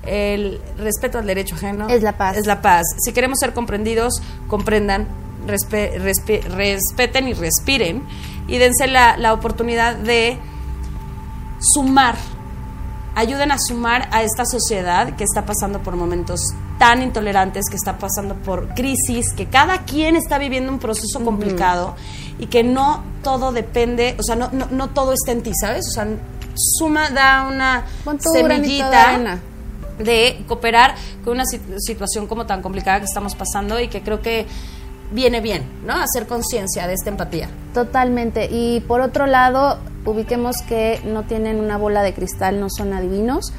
el 0.04 0.60
respeto 0.76 1.18
al 1.18 1.26
derecho 1.26 1.54
ajeno 1.54 1.88
Es 1.88 2.02
la 2.02 2.18
paz. 2.18 2.36
Es 2.36 2.46
la 2.46 2.60
paz. 2.60 2.82
Si 2.98 3.12
queremos 3.12 3.38
ser 3.38 3.52
comprendidos, 3.54 4.14
comprendan, 4.48 5.06
respe- 5.46 5.94
respe- 5.98 6.42
respeten 6.42 7.28
y 7.28 7.32
respiren 7.34 8.02
y 8.48 8.58
dense 8.58 8.86
la, 8.88 9.16
la 9.16 9.32
oportunidad 9.32 9.94
de 9.94 10.36
sumar. 11.60 12.16
Ayuden 13.16 13.52
a 13.52 13.56
sumar 13.58 14.08
a 14.10 14.22
esta 14.22 14.44
sociedad 14.44 15.14
que 15.16 15.22
está 15.24 15.46
pasando 15.46 15.80
por 15.80 15.94
momentos 15.96 16.40
tan 16.78 17.00
intolerantes, 17.02 17.66
que 17.70 17.76
está 17.76 17.96
pasando 17.98 18.34
por 18.34 18.74
crisis, 18.74 19.32
que 19.36 19.46
cada 19.46 19.82
quien 19.84 20.16
está 20.16 20.38
viviendo 20.38 20.72
un 20.72 20.78
proceso 20.80 21.20
complicado 21.24 21.94
y 22.40 22.46
que 22.46 22.64
no 22.64 23.04
todo 23.22 23.52
depende, 23.52 24.16
o 24.18 24.22
sea, 24.24 24.34
no, 24.34 24.50
no, 24.52 24.66
no 24.70 24.90
todo 24.90 25.12
está 25.12 25.30
en 25.30 25.42
ti, 25.42 25.52
¿sabes? 25.54 25.86
O 25.88 25.90
sea, 25.92 26.08
suma, 26.56 27.10
da 27.10 27.46
una 27.46 27.84
semillita 28.58 28.88
de 29.98 30.44
cooperar 30.48 30.96
con 31.22 31.34
una 31.34 31.44
sit- 31.44 31.78
situación 31.78 32.26
como 32.26 32.46
tan 32.46 32.62
complicada 32.62 32.98
que 32.98 33.04
estamos 33.06 33.36
pasando 33.36 33.78
y 33.78 33.86
que 33.86 34.02
creo 34.02 34.20
que 34.20 34.46
viene 35.14 35.40
bien, 35.40 35.62
¿no? 35.86 35.94
Hacer 35.94 36.26
conciencia 36.26 36.86
de 36.86 36.94
esta 36.94 37.08
empatía. 37.08 37.48
Totalmente. 37.72 38.48
Y 38.50 38.80
por 38.80 39.00
otro 39.00 39.26
lado, 39.26 39.78
ubiquemos 40.04 40.56
que 40.68 41.00
no 41.04 41.22
tienen 41.22 41.60
una 41.60 41.78
bola 41.78 42.02
de 42.02 42.12
cristal, 42.12 42.60
no 42.60 42.66
son 42.68 42.92
adivinos. 42.92 43.52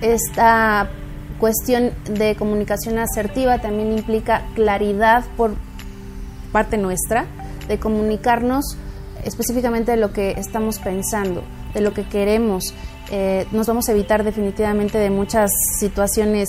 Esta 0.00 0.88
cuestión 1.38 1.92
de 2.04 2.34
comunicación 2.36 2.98
asertiva 2.98 3.58
también 3.58 3.92
implica 3.92 4.42
claridad 4.54 5.24
por 5.36 5.54
parte 6.52 6.78
nuestra, 6.78 7.26
de 7.68 7.78
comunicarnos 7.78 8.64
específicamente 9.24 9.90
de 9.90 9.98
lo 9.98 10.12
que 10.12 10.30
estamos 10.32 10.78
pensando, 10.78 11.42
de 11.74 11.82
lo 11.82 11.92
que 11.92 12.08
queremos. 12.08 12.72
Eh, 13.10 13.46
nos 13.52 13.66
vamos 13.66 13.88
a 13.88 13.92
evitar 13.92 14.24
definitivamente 14.24 14.96
de 14.98 15.10
muchas 15.10 15.50
situaciones 15.78 16.48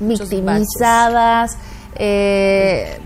victimizadas, 0.00 1.56
eh, 1.94 2.98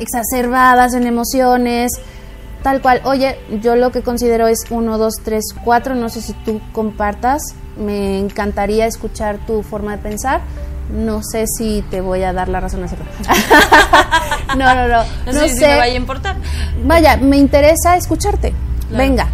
exacerbadas 0.00 0.94
en 0.94 1.06
emociones, 1.06 1.92
tal 2.62 2.82
cual. 2.82 3.00
Oye, 3.04 3.38
yo 3.62 3.76
lo 3.76 3.92
que 3.92 4.02
considero 4.02 4.48
es 4.48 4.64
uno, 4.70 4.98
dos, 4.98 5.14
tres, 5.24 5.44
cuatro. 5.64 5.94
No 5.94 6.08
sé 6.08 6.20
si 6.20 6.32
tú 6.32 6.60
compartas. 6.72 7.42
Me 7.78 8.18
encantaría 8.18 8.86
escuchar 8.86 9.38
tu 9.46 9.62
forma 9.62 9.92
de 9.96 10.02
pensar. 10.02 10.40
No 10.92 11.22
sé 11.22 11.44
si 11.46 11.84
te 11.90 12.00
voy 12.00 12.22
a 12.24 12.32
dar 12.32 12.48
la 12.48 12.58
razón 12.60 12.82
hacerlo. 12.82 13.04
no, 14.56 14.56
no, 14.74 14.88
no. 14.88 14.88
No, 14.88 15.04
No 15.26 15.32
sé, 15.32 15.48
si 15.50 15.60
me 15.60 15.76
vaya 15.76 15.92
a 15.94 15.96
importar. 15.96 16.36
Vaya, 16.84 17.16
me 17.16 17.36
interesa 17.36 17.96
escucharte. 17.96 18.52
Claro. 18.88 18.96
Venga. 19.04 19.28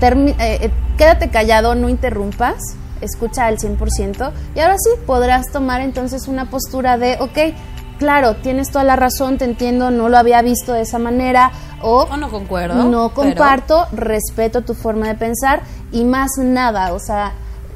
Termi- 0.00 0.36
eh, 0.38 0.58
eh, 0.66 0.70
quédate 0.96 1.28
callado, 1.28 1.74
no 1.74 1.88
interrumpas. 1.88 2.56
Escucha 3.00 3.46
al 3.46 3.58
100%. 3.58 4.32
Y 4.54 4.60
ahora 4.60 4.76
sí, 4.78 4.90
podrás 5.06 5.46
tomar 5.52 5.80
entonces 5.80 6.28
una 6.28 6.50
postura 6.50 6.98
de, 6.98 7.16
ok, 7.20 7.54
claro, 7.98 8.36
tienes 8.36 8.70
toda 8.70 8.84
la 8.84 8.96
razón, 8.96 9.38
te 9.38 9.44
entiendo, 9.44 9.90
no 9.90 10.08
lo 10.08 10.16
había 10.18 10.40
visto 10.42 10.72
de 10.72 10.82
esa 10.82 10.98
manera. 10.98 11.50
O 11.82 12.06
O 12.10 12.16
no 12.16 12.30
concuerdo. 12.30 12.74
no 12.84 13.10
pero- 13.14 13.28
comparto, 13.28 13.86
respeto 13.92 14.62
tu 14.62 14.74
forma 14.74 15.06
de 15.08 15.14
pensar 15.14 15.62
y 15.92 16.04
más 16.04 16.30
nada, 16.38 16.92
o 16.92 16.98
sea, 16.98 17.32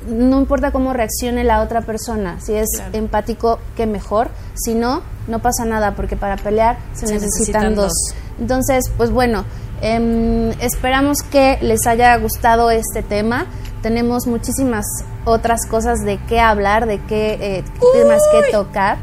no 0.09 0.41
importa 0.41 0.73
cómo 0.73 0.93
reaccione 0.93 1.45
la 1.45 1.63
otra 1.63 1.83
persona, 1.83 2.41
si 2.41 2.55
es 2.55 2.67
Claro. 2.75 2.91
empático, 2.95 3.59
qué 3.77 3.87
mejor, 3.87 4.29
si 4.55 4.75
no, 4.75 5.03
no 5.29 5.39
pasa 5.39 5.65
nada, 5.65 5.95
porque 5.95 6.17
para 6.17 6.37
pelear 6.37 6.79
se, 6.95 7.07
Se 7.07 7.15
necesitan, 7.15 7.63
necesitan 7.63 7.75
dos. 7.77 7.93
dos. 7.93 8.15
Entonces, 8.41 8.91
pues 8.97 9.11
bueno, 9.13 9.45
em, 9.81 10.51
esperamos 10.61 11.19
que 11.31 11.59
les 11.63 11.87
haya 11.87 12.17
gustado 12.17 12.71
este 12.73 13.03
tema. 13.05 13.47
Tenemos 13.83 14.27
muchísimas 14.27 14.85
otras 15.25 15.67
cosas 15.69 16.01
de 16.05 16.19
qué 16.29 16.41
hablar, 16.41 16.87
de 16.87 16.99
qué 17.07 17.39
eh, 17.41 17.65
temas 17.93 18.21
que 18.33 18.51
tocar. 18.51 18.99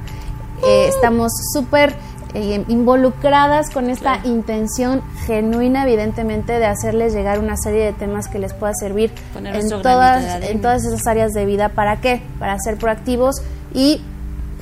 Eh, 0.66 0.88
estamos 0.88 1.32
súper 1.54 1.96
eh, 2.36 2.64
involucradas 2.68 3.72
con 3.72 3.90
esta 3.90 4.16
Claro. 4.22 4.30
intención 4.30 5.02
genuina, 5.26 5.84
evidentemente, 5.84 6.54
de 6.60 6.66
hacerles 6.68 7.14
llegar 7.14 7.40
una 7.40 7.58
serie 7.58 7.86
de 7.86 7.94
temas 7.94 8.28
que 8.28 8.38
les 8.38 8.54
pueda 8.54 8.74
servir 8.76 9.12
Poner 9.34 9.56
en 9.56 9.68
todas, 9.70 10.44
en 10.44 10.62
todas 10.62 10.86
esas 10.86 11.08
áreas 11.08 11.32
de 11.32 11.46
vida. 11.46 11.70
¿Para 11.70 12.02
qué? 12.02 12.22
Para 12.38 12.58
ser 12.60 12.78
proactivos 12.78 13.42
y 13.74 14.02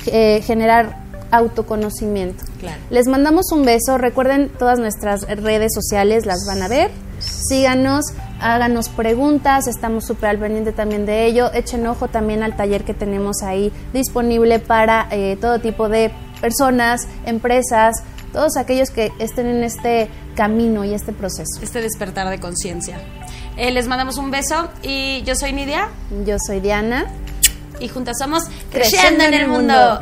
eh, 0.05 0.41
generar 0.43 0.97
autoconocimiento. 1.31 2.45
Claro. 2.60 2.77
Les 2.89 3.07
mandamos 3.07 3.51
un 3.51 3.65
beso. 3.65 3.97
Recuerden 3.97 4.49
todas 4.49 4.79
nuestras 4.79 5.21
redes 5.27 5.73
sociales, 5.73 6.25
las 6.25 6.45
van 6.47 6.62
a 6.62 6.69
ver. 6.69 6.89
Síganos, 7.19 8.05
háganos 8.39 8.89
preguntas, 8.89 9.67
estamos 9.67 10.06
súper 10.06 10.30
al 10.30 10.38
pendiente 10.38 10.71
también 10.71 11.06
de 11.06 11.26
ello. 11.26 11.52
Echen 11.54 11.86
ojo 11.88 12.08
también 12.08 12.43
al 12.43 12.56
taller 12.56 12.84
que 12.84 12.93
tenemos 12.93 13.41
ahí 13.43 13.71
disponible 13.93 14.60
para 14.60 15.08
eh, 15.12 15.38
todo 15.39 15.60
tipo 15.60 15.89
de 15.89 16.12
personas, 16.41 17.08
empresas, 17.26 17.95
todos 18.34 18.58
aquellos 18.58 18.91
que 18.91 19.12
estén 19.19 19.47
en 19.47 19.63
este 19.63 20.10
camino 20.36 20.84
y 20.86 20.93
este 20.93 21.13
proceso. 21.13 21.60
Este 21.62 21.82
despertar 21.82 22.30
de 22.30 22.39
conciencia. 22.39 23.00
Eh, 23.58 23.71
les 23.71 23.88
mandamos 23.88 24.17
un 24.17 24.30
beso 24.30 24.69
y 24.84 25.23
yo 25.23 25.36
soy 25.36 25.52
Nidia 25.52 25.89
Yo 26.26 26.38
soy 26.45 26.60
Diana. 26.60 27.08
y 27.80 27.88
juntas 27.88 28.17
somos 28.19 28.43
Creciendo 28.71 29.23
en 29.23 29.34
el 29.34 29.47
Mundo. 29.47 30.00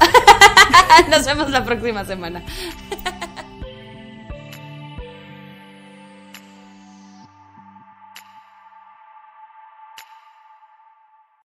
Nos 1.09 1.25
vemos 1.25 1.49
la 1.49 1.63
próxima 1.63 2.03
semana. 2.05 2.43